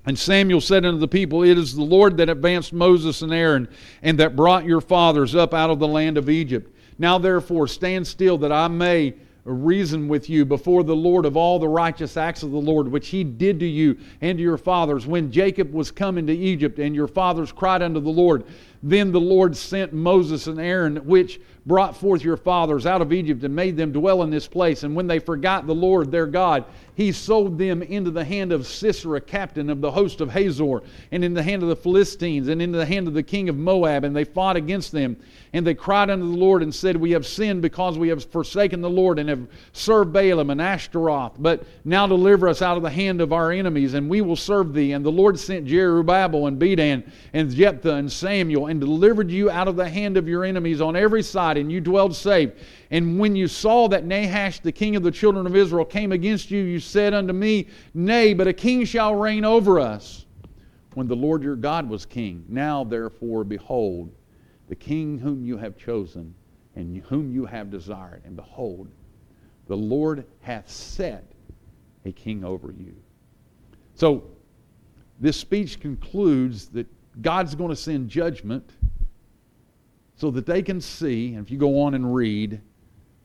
And 0.06 0.16
Samuel 0.16 0.60
said 0.60 0.84
unto 0.84 1.00
the 1.00 1.08
people, 1.08 1.42
It 1.42 1.58
is 1.58 1.74
the 1.74 1.82
Lord 1.82 2.16
that 2.18 2.28
advanced 2.28 2.72
Moses 2.72 3.22
and 3.22 3.34
Aaron, 3.34 3.68
and 4.02 4.18
that 4.20 4.36
brought 4.36 4.64
your 4.64 4.80
fathers 4.80 5.34
up 5.34 5.52
out 5.52 5.68
of 5.68 5.80
the 5.80 5.88
land 5.88 6.16
of 6.16 6.30
Egypt. 6.30 6.72
Now 6.98 7.18
therefore 7.18 7.66
stand 7.66 8.06
still, 8.06 8.38
that 8.38 8.52
I 8.52 8.68
may 8.68 9.14
reason 9.44 10.08
with 10.08 10.28
you 10.28 10.44
before 10.44 10.82
the 10.82 10.96
Lord 10.96 11.24
of 11.24 11.36
all 11.36 11.58
the 11.58 11.68
righteous 11.68 12.16
acts 12.16 12.42
of 12.42 12.50
the 12.50 12.56
Lord, 12.56 12.88
which 12.88 13.08
he 13.08 13.22
did 13.22 13.60
to 13.60 13.66
you 13.66 13.96
and 14.20 14.38
to 14.38 14.42
your 14.42 14.56
fathers, 14.56 15.06
when 15.06 15.30
Jacob 15.30 15.72
was 15.72 15.90
come 15.90 16.18
into 16.18 16.32
Egypt, 16.32 16.78
and 16.78 16.94
your 16.94 17.06
fathers 17.08 17.52
cried 17.52 17.82
unto 17.82 18.00
the 18.00 18.10
Lord. 18.10 18.44
Then 18.82 19.12
the 19.12 19.20
Lord 19.20 19.56
sent 19.56 19.92
Moses 19.92 20.46
and 20.46 20.60
Aaron, 20.60 20.96
which 21.06 21.40
brought 21.66 21.96
forth 21.96 22.22
your 22.22 22.36
fathers 22.36 22.86
out 22.86 23.02
of 23.02 23.12
Egypt 23.12 23.42
and 23.42 23.54
made 23.54 23.76
them 23.76 23.90
dwell 23.90 24.22
in 24.22 24.30
this 24.30 24.46
place. 24.46 24.84
And 24.84 24.94
when 24.94 25.08
they 25.08 25.18
forgot 25.18 25.66
the 25.66 25.74
Lord 25.74 26.12
their 26.12 26.26
God, 26.26 26.64
he 26.94 27.12
sold 27.12 27.58
them 27.58 27.82
into 27.82 28.10
the 28.10 28.24
hand 28.24 28.52
of 28.52 28.66
Sisera, 28.66 29.20
captain 29.20 29.68
of 29.68 29.80
the 29.80 29.90
host 29.90 30.20
of 30.20 30.30
Hazor, 30.30 30.82
and 31.10 31.24
in 31.24 31.34
the 31.34 31.42
hand 31.42 31.62
of 31.62 31.68
the 31.68 31.76
Philistines, 31.76 32.48
and 32.48 32.62
into 32.62 32.78
the 32.78 32.86
hand 32.86 33.08
of 33.08 33.14
the 33.14 33.22
king 33.22 33.48
of 33.48 33.56
Moab. 33.56 34.04
And 34.04 34.16
they 34.16 34.24
fought 34.24 34.56
against 34.56 34.92
them. 34.92 35.16
And 35.52 35.66
they 35.66 35.74
cried 35.74 36.08
unto 36.08 36.24
the 36.24 36.38
Lord 36.38 36.62
and 36.62 36.74
said, 36.74 36.96
We 36.96 37.10
have 37.10 37.26
sinned 37.26 37.62
because 37.62 37.98
we 37.98 38.08
have 38.08 38.24
forsaken 38.24 38.80
the 38.80 38.88
Lord 38.88 39.18
and 39.18 39.28
have 39.28 39.46
served 39.72 40.14
Baalim 40.14 40.50
and 40.50 40.60
Ashtaroth. 40.60 41.34
But 41.38 41.64
now 41.84 42.06
deliver 42.06 42.48
us 42.48 42.62
out 42.62 42.76
of 42.76 42.82
the 42.82 42.90
hand 42.90 43.20
of 43.20 43.32
our 43.32 43.50
enemies, 43.50 43.94
and 43.94 44.08
we 44.08 44.20
will 44.22 44.36
serve 44.36 44.72
thee. 44.72 44.92
And 44.92 45.04
the 45.04 45.12
Lord 45.12 45.38
sent 45.38 45.66
Jerubbaal 45.66 46.48
and 46.48 46.58
Bedan 46.58 47.10
and 47.32 47.50
Jephthah 47.50 47.94
and 47.94 48.10
Samuel, 48.10 48.65
and 48.66 48.80
delivered 48.80 49.30
you 49.30 49.50
out 49.50 49.68
of 49.68 49.76
the 49.76 49.88
hand 49.88 50.16
of 50.16 50.28
your 50.28 50.44
enemies 50.44 50.80
on 50.80 50.96
every 50.96 51.22
side, 51.22 51.56
and 51.56 51.70
you 51.70 51.80
dwelled 51.80 52.14
safe. 52.14 52.50
And 52.90 53.18
when 53.18 53.36
you 53.36 53.48
saw 53.48 53.88
that 53.88 54.04
Nahash, 54.04 54.60
the 54.60 54.72
king 54.72 54.96
of 54.96 55.02
the 55.02 55.10
children 55.10 55.46
of 55.46 55.56
Israel, 55.56 55.84
came 55.84 56.12
against 56.12 56.50
you, 56.50 56.62
you 56.62 56.80
said 56.80 57.14
unto 57.14 57.32
me, 57.32 57.68
Nay, 57.94 58.34
but 58.34 58.46
a 58.46 58.52
king 58.52 58.84
shall 58.84 59.14
reign 59.14 59.44
over 59.44 59.80
us. 59.80 60.26
When 60.94 61.08
the 61.08 61.16
Lord 61.16 61.42
your 61.42 61.56
God 61.56 61.88
was 61.88 62.06
king. 62.06 62.44
Now, 62.48 62.82
therefore, 62.82 63.44
behold, 63.44 64.10
the 64.68 64.74
king 64.74 65.18
whom 65.18 65.44
you 65.44 65.56
have 65.58 65.76
chosen, 65.76 66.34
and 66.74 67.02
whom 67.02 67.32
you 67.32 67.44
have 67.46 67.70
desired. 67.70 68.22
And 68.24 68.36
behold, 68.36 68.88
the 69.66 69.76
Lord 69.76 70.24
hath 70.40 70.70
set 70.70 71.24
a 72.04 72.12
king 72.12 72.44
over 72.44 72.72
you. 72.72 72.94
So, 73.94 74.24
this 75.18 75.36
speech 75.36 75.80
concludes 75.80 76.66
that 76.68 76.86
God's 77.20 77.54
going 77.54 77.70
to 77.70 77.76
send 77.76 78.08
judgment 78.08 78.70
so 80.16 80.30
that 80.30 80.46
they 80.46 80.62
can 80.62 80.80
see, 80.80 81.34
and 81.34 81.44
if 81.44 81.50
you 81.50 81.58
go 81.58 81.80
on 81.80 81.94
and 81.94 82.14
read, 82.14 82.60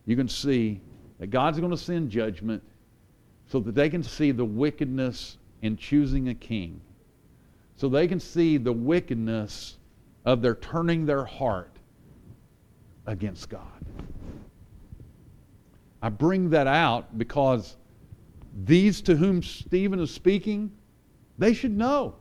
you 0.06 0.15
can 0.15 0.27
see 0.27 0.82
that 1.19 1.27
God's 1.27 1.60
going 1.60 1.71
to 1.71 1.77
send 1.77 2.10
judgment 2.10 2.63
so 3.47 3.60
that 3.60 3.75
they 3.75 3.89
can 3.89 4.04
see 4.04 4.32
the 4.32 4.45
wickedness 4.45 5.38
in 5.62 5.77
choosing 5.77 6.30
a 6.30 6.34
king. 6.34 6.82
So 7.75 7.89
they 7.89 8.08
can 8.08 8.19
see 8.19 8.58
the 8.58 8.73
wickedness 8.73 9.77
of 10.25 10.41
their 10.41 10.56
turning 10.56 11.06
their 11.06 11.25
heart 11.25 11.71
against 13.06 13.49
God. 13.49 13.62
I 16.01 16.10
bring 16.10 16.49
that 16.51 16.67
out 16.67 17.17
because 17.17 17.77
these 18.65 19.01
to 19.01 19.15
whom 19.15 19.41
Stephen 19.43 19.99
is 19.99 20.12
speaking, 20.12 20.71
they 21.38 21.54
should 21.54 21.75
know. 21.75 22.15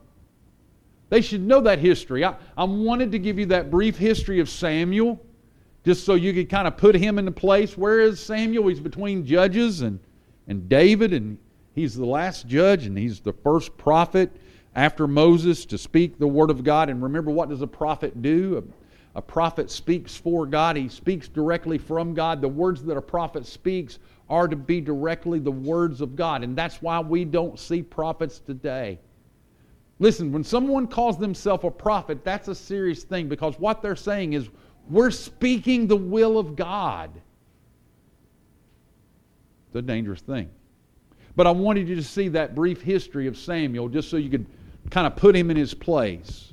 They 1.11 1.21
should 1.21 1.47
know 1.47 1.61
that 1.61 1.81
history. 1.81 2.25
I, 2.25 2.37
I 2.57 2.65
wanted 2.65 3.13
to 3.13 3.19
give 3.19 3.39
you 3.39 3.47
that 3.47 3.71
brief 3.71 3.99
history 3.99 4.41
of 4.41 4.49
Samuel 4.49 5.21
just 5.85 6.05
so 6.05 6.15
you 6.15 6.33
could 6.33 6.49
kind 6.49 6.69
of 6.69 6.77
put 6.77 6.95
him 6.95 7.19
into 7.19 7.33
place. 7.33 7.77
Where 7.77 8.01
is 8.01 8.21
Samuel? 8.21 8.69
He's 8.69 8.81
between 8.81 9.27
judges 9.27 9.81
and, 9.83 9.99
and 10.47 10.69
David, 10.69 11.13
and 11.13 11.37
he's 11.75 11.97
the 11.97 12.07
last 12.07 12.47
judge, 12.47 12.87
and 12.87 12.97
he's 12.97 13.21
the 13.21 13.33
first 13.33 13.77
prophet 13.77 14.31
after 14.75 15.09
Moses 15.09 15.65
to 15.67 15.79
speak 15.79 16.19
the 16.19 16.29
word 16.29 16.51
of 16.51 16.63
God. 16.63 16.89
And 16.91 17.03
remember, 17.03 17.31
what 17.31 17.49
does 17.49 17.63
a 17.63 17.67
prophet 17.67 18.23
do? 18.23 18.59
A, 19.15 19.19
a 19.19 19.23
prophet 19.23 19.71
speaks 19.71 20.17
for 20.17 20.47
God, 20.47 20.77
he 20.77 20.89
speaks 20.89 21.27
directly 21.27 21.79
from 21.79 22.15
God. 22.15 22.41
The 22.41 22.49
words 22.49 22.85
that 22.85 22.97
a 22.97 23.03
prophet 23.03 23.47
speaks 23.47 23.99
are 24.29 24.47
to 24.47 24.55
be 24.55 24.81
directly 24.81 25.41
the 25.41 25.51
words 25.51 26.01
of 26.01 26.15
God. 26.15 26.45
And 26.45 26.55
that's 26.55 26.81
why 26.81 27.01
we 27.01 27.25
don't 27.25 27.59
see 27.59 27.83
prophets 27.83 28.39
today. 28.39 29.01
Listen, 30.01 30.33
when 30.33 30.43
someone 30.43 30.87
calls 30.87 31.19
themselves 31.19 31.63
a 31.63 31.71
prophet, 31.71 32.25
that's 32.25 32.49
a 32.49 32.55
serious 32.55 33.05
thing 33.05 33.29
because 33.29 33.59
what 33.59 33.83
they're 33.83 33.95
saying 33.95 34.33
is, 34.33 34.49
we're 34.89 35.11
speaking 35.11 35.87
the 35.87 35.97
will 35.97 36.39
of 36.39 36.57
God. 36.57 37.11
It's 39.69 39.77
a 39.77 39.83
dangerous 39.83 40.23
thing. 40.23 40.51
But 41.37 41.47
I 41.47 41.51
wanted 41.51 41.87
you 41.87 41.95
to 41.95 42.03
see 42.03 42.29
that 42.29 42.55
brief 42.55 42.81
history 42.81 43.27
of 43.27 43.37
Samuel 43.37 43.89
just 43.89 44.09
so 44.09 44.17
you 44.17 44.31
could 44.31 44.47
kind 44.91 45.07
of 45.07 45.15
put 45.15 45.37
him 45.37 45.51
in 45.51 45.57
his 45.57 45.75
place. 45.75 46.50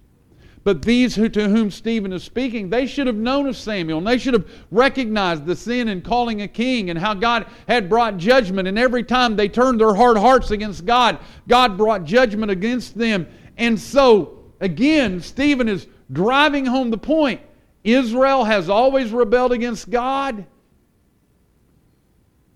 But 0.68 0.82
these 0.82 1.15
who, 1.15 1.30
to 1.30 1.47
whom 1.47 1.72
Stephen 1.72 2.11
is 2.11 2.26
speaking, 2.26 2.70
they 2.70 2.88
should 2.88 3.07
have 3.07 3.15
known 3.15 3.47
of 3.47 3.55
Samuel, 3.55 3.99
and 3.99 4.05
they 4.05 4.18
should 4.18 4.34
have 4.34 4.51
recognized 4.70 5.45
the 5.45 5.55
sin 5.55 5.88
in 5.88 6.01
calling 6.01 6.41
a 6.41 6.47
king 6.49 6.89
and 6.89 6.99
how 6.99 7.13
God 7.13 7.45
had 7.70 7.88
brought 7.88 8.18
judgment. 8.18 8.68
And 8.68 8.78
every 8.78 9.03
time 9.03 9.38
they 9.38 9.47
turned 9.47 9.80
their 9.80 9.95
hard 9.95 10.18
hearts 10.18 10.51
against 10.51 10.86
God, 10.86 11.20
God 11.47 11.78
brought 11.78 12.03
judgment 12.03 12.51
against 12.51 12.97
them. 12.97 13.28
And 13.55 13.80
so, 13.80 14.43
again, 14.59 15.22
Stephen 15.22 15.70
is 15.70 15.88
driving 16.11 16.65
home 16.65 16.89
the 16.89 16.97
point 16.97 17.39
Israel 17.86 18.43
has 18.43 18.68
always 18.68 19.11
rebelled 19.11 19.53
against 19.53 19.89
God. 19.89 20.45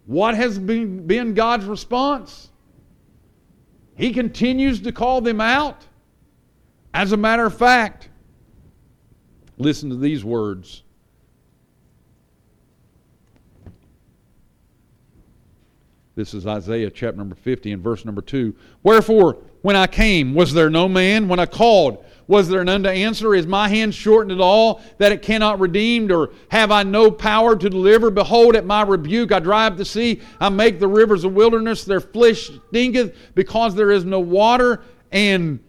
What 0.05 0.35
has 0.35 0.59
been, 0.59 1.07
been 1.07 1.33
God's 1.33 1.63
response? 1.63 2.49
He 3.95 4.11
continues 4.11 4.81
to 4.81 4.91
call 4.91 5.21
them 5.21 5.39
out. 5.39 5.85
As 6.93 7.11
a 7.11 7.17
matter 7.17 7.45
of 7.45 7.57
fact, 7.57 8.09
listen 9.57 9.89
to 9.89 9.95
these 9.95 10.23
words. 10.23 10.83
This 16.15 16.33
is 16.33 16.45
Isaiah 16.45 16.89
chapter 16.89 17.17
number 17.17 17.35
50 17.35 17.71
and 17.71 17.81
verse 17.81 18.03
number 18.03 18.21
2. 18.21 18.53
Wherefore, 18.83 19.37
when 19.61 19.77
I 19.77 19.87
came, 19.87 20.33
was 20.33 20.53
there 20.53 20.69
no 20.69 20.89
man? 20.89 21.29
When 21.29 21.39
I 21.39 21.45
called, 21.45 22.03
was 22.27 22.49
there 22.49 22.63
none 22.65 22.83
to 22.83 22.91
answer? 22.91 23.33
Is 23.33 23.47
my 23.47 23.69
hand 23.69 23.95
shortened 23.95 24.33
at 24.33 24.43
all 24.43 24.81
that 24.97 25.13
it 25.13 25.21
cannot 25.21 25.59
redeem? 25.59 26.11
Or 26.11 26.31
have 26.49 26.69
I 26.69 26.83
no 26.83 27.09
power 27.09 27.55
to 27.55 27.69
deliver? 27.69 28.11
Behold, 28.11 28.55
at 28.55 28.65
my 28.65 28.81
rebuke 28.81 29.31
I 29.31 29.39
drive 29.39 29.77
the 29.77 29.85
sea. 29.85 30.21
I 30.39 30.49
make 30.49 30.79
the 30.79 30.87
rivers 30.87 31.23
a 31.23 31.29
wilderness. 31.29 31.85
Their 31.85 32.01
flesh 32.01 32.51
stinketh 32.69 33.15
because 33.33 33.73
there 33.73 33.91
is 33.91 34.03
no 34.03 34.19
water 34.19 34.83
and 35.11 35.59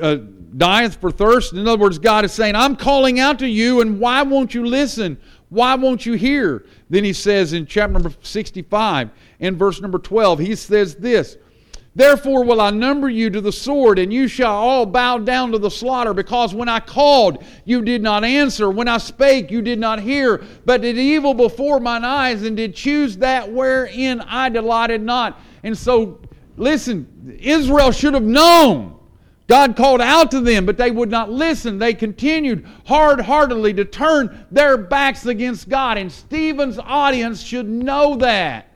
uh, 0.00 0.16
dieth 0.56 0.96
for 0.96 1.10
thirst. 1.10 1.52
In 1.52 1.68
other 1.68 1.80
words, 1.80 1.98
God 1.98 2.24
is 2.24 2.32
saying, 2.32 2.54
I'm 2.54 2.76
calling 2.76 3.20
out 3.20 3.38
to 3.40 3.48
you, 3.48 3.80
and 3.80 4.00
why 4.00 4.22
won't 4.22 4.54
you 4.54 4.64
listen? 4.64 5.18
Why 5.50 5.74
won't 5.74 6.06
you 6.06 6.14
hear? 6.14 6.64
Then 6.88 7.04
he 7.04 7.12
says 7.12 7.52
in 7.52 7.66
chapter 7.66 7.92
number 7.92 8.12
65, 8.22 9.10
in 9.40 9.56
verse 9.56 9.80
number 9.80 9.98
12, 9.98 10.38
he 10.38 10.54
says 10.54 10.94
this 10.94 11.36
Therefore 11.94 12.44
will 12.44 12.62
I 12.62 12.70
number 12.70 13.10
you 13.10 13.28
to 13.28 13.42
the 13.42 13.52
sword, 13.52 13.98
and 13.98 14.10
you 14.10 14.26
shall 14.26 14.54
all 14.54 14.86
bow 14.86 15.18
down 15.18 15.52
to 15.52 15.58
the 15.58 15.70
slaughter, 15.70 16.14
because 16.14 16.54
when 16.54 16.70
I 16.70 16.80
called, 16.80 17.44
you 17.66 17.82
did 17.82 18.02
not 18.02 18.24
answer. 18.24 18.70
When 18.70 18.88
I 18.88 18.96
spake, 18.96 19.50
you 19.50 19.60
did 19.60 19.78
not 19.78 20.00
hear, 20.00 20.42
but 20.64 20.80
did 20.80 20.96
evil 20.96 21.34
before 21.34 21.80
mine 21.80 22.04
eyes, 22.04 22.44
and 22.44 22.56
did 22.56 22.74
choose 22.74 23.18
that 23.18 23.52
wherein 23.52 24.22
I 24.22 24.48
delighted 24.48 25.02
not. 25.02 25.38
And 25.62 25.76
so, 25.76 26.18
listen, 26.56 27.36
Israel 27.38 27.92
should 27.92 28.14
have 28.14 28.22
known. 28.22 28.98
God 29.48 29.76
called 29.76 30.00
out 30.00 30.30
to 30.30 30.40
them, 30.40 30.64
but 30.64 30.76
they 30.76 30.90
would 30.90 31.10
not 31.10 31.30
listen. 31.30 31.78
They 31.78 31.94
continued 31.94 32.66
hard 32.86 33.20
heartedly 33.20 33.74
to 33.74 33.84
turn 33.84 34.46
their 34.50 34.78
backs 34.78 35.26
against 35.26 35.68
God. 35.68 35.98
And 35.98 36.10
Stephen's 36.10 36.78
audience 36.78 37.42
should 37.42 37.68
know 37.68 38.16
that. 38.16 38.68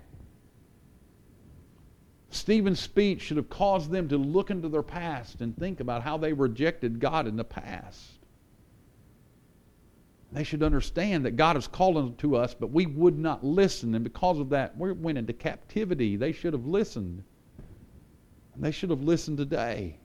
Stephen's 2.31 2.81
speech 2.81 3.23
should 3.23 3.39
have 3.39 3.49
caused 3.49 3.91
them 3.91 4.09
to 4.09 4.19
look 4.19 4.51
into 4.51 4.69
their 4.69 4.83
past 4.83 5.41
and 5.41 5.57
think 5.57 5.81
about 5.81 6.03
how 6.03 6.19
they 6.19 6.33
rejected 6.33 7.01
God 7.01 7.27
in 7.27 7.37
the 7.37 7.45
past. 7.45 8.11
They 10.33 10.45
should 10.45 10.63
understand 10.63 11.25
that 11.25 11.37
God 11.37 11.57
is 11.57 11.67
calling 11.67 12.15
to 12.17 12.37
us, 12.37 12.53
but 12.53 12.71
we 12.71 12.85
would 12.85 13.19
not 13.19 13.43
listen. 13.43 13.95
And 13.95 14.05
because 14.05 14.39
of 14.39 14.51
that, 14.51 14.77
we 14.77 14.93
went 14.93 15.17
into 15.17 15.33
captivity. 15.33 16.17
They 16.17 16.33
should 16.33 16.53
have 16.53 16.67
listened. 16.67 17.23
And 18.55 18.63
they 18.63 18.73
should 18.73 18.91
have 18.91 19.03
listened 19.03 19.39
today. 19.39 19.99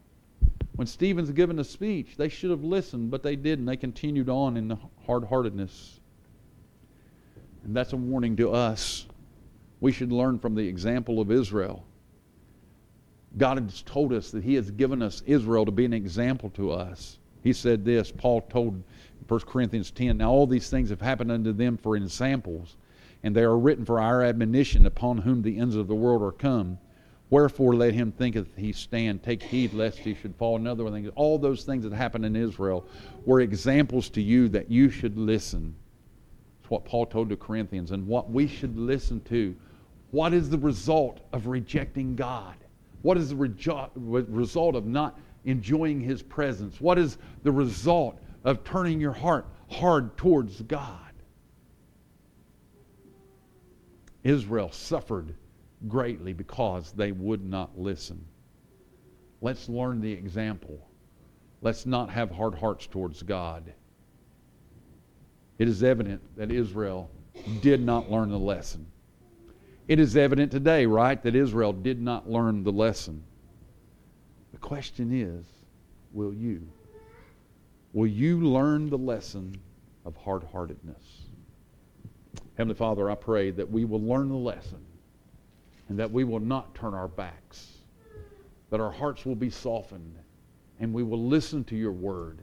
When 0.82 0.88
Stephen's 0.88 1.30
given 1.30 1.60
a 1.60 1.64
speech, 1.64 2.16
they 2.18 2.28
should 2.28 2.50
have 2.50 2.64
listened, 2.64 3.12
but 3.12 3.22
they 3.22 3.36
didn't. 3.36 3.66
They 3.66 3.78
continued 3.78 4.30
on 4.30 4.58
in 4.58 4.76
hard 5.06 5.26
heartedness. 5.26 6.00
And 7.64 7.76
that's 7.76 7.94
a 7.94 7.98
warning 7.98 8.36
to 8.38 8.52
us. 8.52 9.06
We 9.80 9.92
should 9.92 10.12
learn 10.12 10.40
from 10.40 10.56
the 10.56 10.68
example 10.68 11.22
of 11.22 11.30
Israel. 11.30 11.86
God 13.38 13.60
has 13.60 13.84
told 13.84 14.12
us 14.12 14.32
that 14.32 14.44
He 14.44 14.56
has 14.56 14.72
given 14.72 15.04
us 15.04 15.22
Israel 15.28 15.66
to 15.66 15.72
be 15.72 15.86
an 15.86 15.94
example 15.94 16.50
to 16.56 16.72
us. 16.72 17.20
He 17.44 17.54
said 17.54 17.86
this, 17.86 18.12
Paul 18.12 18.42
told 18.42 18.82
1 19.28 19.40
Corinthians 19.42 19.92
10, 19.92 20.18
Now 20.18 20.32
all 20.32 20.48
these 20.48 20.72
things 20.72 20.90
have 20.90 21.02
happened 21.02 21.32
unto 21.32 21.54
them 21.54 21.78
for 21.78 21.96
examples, 21.96 22.76
and 23.22 23.36
they 23.36 23.44
are 23.44 23.56
written 23.56 23.86
for 23.86 24.00
our 24.00 24.24
admonition, 24.24 24.88
upon 24.88 25.20
whom 25.20 25.44
the 25.44 25.60
ends 25.60 25.76
of 25.76 25.88
the 25.88 25.94
world 25.94 26.24
are 26.24 26.32
come. 26.32 26.80
Wherefore 27.32 27.74
let 27.74 27.94
him 27.94 28.12
thinketh 28.12 28.58
he 28.58 28.74
stand, 28.74 29.24
take 29.24 29.42
heed 29.42 29.74
lest 29.74 30.00
he 30.00 30.14
should 30.14 30.36
fall. 30.36 30.58
Another 30.58 30.92
thing, 30.92 31.08
all 31.16 31.40
those 31.40 31.64
things 31.64 31.86
that 31.86 31.94
happened 31.94 32.26
in 32.26 32.36
Israel 32.36 32.86
were 33.26 33.40
examples 33.40 34.10
to 34.10 34.22
you 34.22 34.50
that 34.50 34.70
you 34.70 34.90
should 34.90 35.18
listen. 35.18 35.74
It's 36.60 36.70
what 36.70 36.84
Paul 36.84 37.06
told 37.06 37.30
the 37.30 37.38
Corinthians, 37.38 37.92
and 37.92 38.06
what 38.06 38.30
we 38.30 38.48
should 38.48 38.78
listen 38.78 39.22
to. 39.22 39.56
What 40.12 40.34
is 40.34 40.50
the 40.50 40.58
result 40.58 41.22
of 41.32 41.48
rejecting 41.48 42.18
God? 42.18 42.58
What 43.02 43.18
is 43.18 43.30
the 43.30 43.36
rejo- 43.36 43.90
result 43.96 44.76
of 44.76 44.86
not 44.86 45.18
enjoying 45.46 46.02
his 46.02 46.22
presence? 46.22 46.82
What 46.82 47.00
is 47.00 47.18
the 47.44 47.52
result 47.52 48.20
of 48.44 48.66
turning 48.66 49.00
your 49.00 49.14
heart 49.14 49.46
hard 49.70 50.18
towards 50.18 50.62
God? 50.64 51.14
Israel 54.22 54.70
suffered 54.74 55.34
greatly 55.88 56.34
because 56.34 56.92
they 56.92 57.12
would 57.12 57.44
not 57.44 57.78
listen. 57.78 58.26
Let's 59.42 59.68
learn 59.68 60.02
the 60.02 60.12
example. 60.12 60.88
Let's 61.62 61.86
not 61.86 62.10
have 62.10 62.32
hard 62.32 62.56
hearts 62.56 62.88
towards 62.88 63.24
God. 63.24 63.74
It 65.58 65.68
is 65.68 65.84
evident 65.84 66.22
that 66.38 66.52
Israel 66.52 67.10
did 67.62 67.82
not 67.82 68.12
learn 68.12 68.30
the 68.30 68.40
lesson. 68.40 68.88
It 69.88 70.00
is 70.00 70.16
evident 70.16 70.52
today, 70.52 70.86
right, 70.86 71.22
that 71.24 71.36
Israel 71.36 71.74
did 71.74 72.02
not 72.02 72.30
learn 72.30 72.64
the 72.64 72.72
lesson. 72.72 73.24
The 74.52 74.58
question 74.58 75.12
is 75.12 75.46
will 76.14 76.34
you? 76.34 76.68
Will 77.94 78.08
you 78.08 78.42
learn 78.42 78.90
the 78.90 78.98
lesson 78.98 79.60
of 80.06 80.16
hard 80.18 80.44
heartedness? 80.52 81.22
Heavenly 82.56 82.76
Father, 82.76 83.10
I 83.10 83.16
pray 83.16 83.52
that 83.52 83.70
we 83.70 83.86
will 83.86 84.02
learn 84.02 84.30
the 84.30 84.36
lesson 84.36 84.86
and 85.92 86.00
that 86.00 86.10
we 86.10 86.24
will 86.24 86.40
not 86.40 86.74
turn 86.74 86.94
our 86.94 87.10
backs, 87.10 87.68
that 88.70 88.80
our 88.80 88.94
hearts 88.94 89.26
will 89.26 89.36
be 89.36 89.50
softened, 89.50 90.16
and 90.80 90.94
we 90.94 91.04
will 91.04 91.22
listen 91.22 91.66
to 91.66 91.76
your 91.76 91.92
word, 91.92 92.40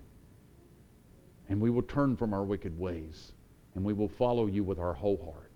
and 1.48 1.58
we 1.58 1.70
will 1.70 1.80
turn 1.80 2.14
from 2.14 2.34
our 2.34 2.44
wicked 2.44 2.78
ways, 2.78 3.32
and 3.74 3.82
we 3.82 3.94
will 3.94 4.06
follow 4.06 4.44
you 4.48 4.62
with 4.62 4.78
our 4.78 4.92
whole 4.92 5.32
heart. 5.32 5.50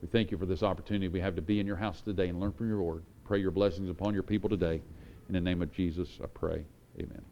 We 0.00 0.08
thank 0.08 0.30
you 0.30 0.38
for 0.38 0.46
this 0.46 0.62
opportunity 0.62 1.08
we 1.08 1.20
have 1.20 1.36
to 1.36 1.42
be 1.42 1.60
in 1.60 1.66
your 1.66 1.76
house 1.76 2.00
today 2.00 2.28
and 2.28 2.40
learn 2.40 2.52
from 2.52 2.70
your 2.70 2.80
word. 2.80 3.02
Pray 3.22 3.38
your 3.38 3.50
blessings 3.50 3.90
upon 3.90 4.14
your 4.14 4.22
people 4.22 4.48
today. 4.48 4.80
In 5.28 5.34
the 5.34 5.42
name 5.42 5.60
of 5.60 5.70
Jesus, 5.74 6.20
I 6.24 6.26
pray. 6.28 6.64
Amen. 6.98 7.31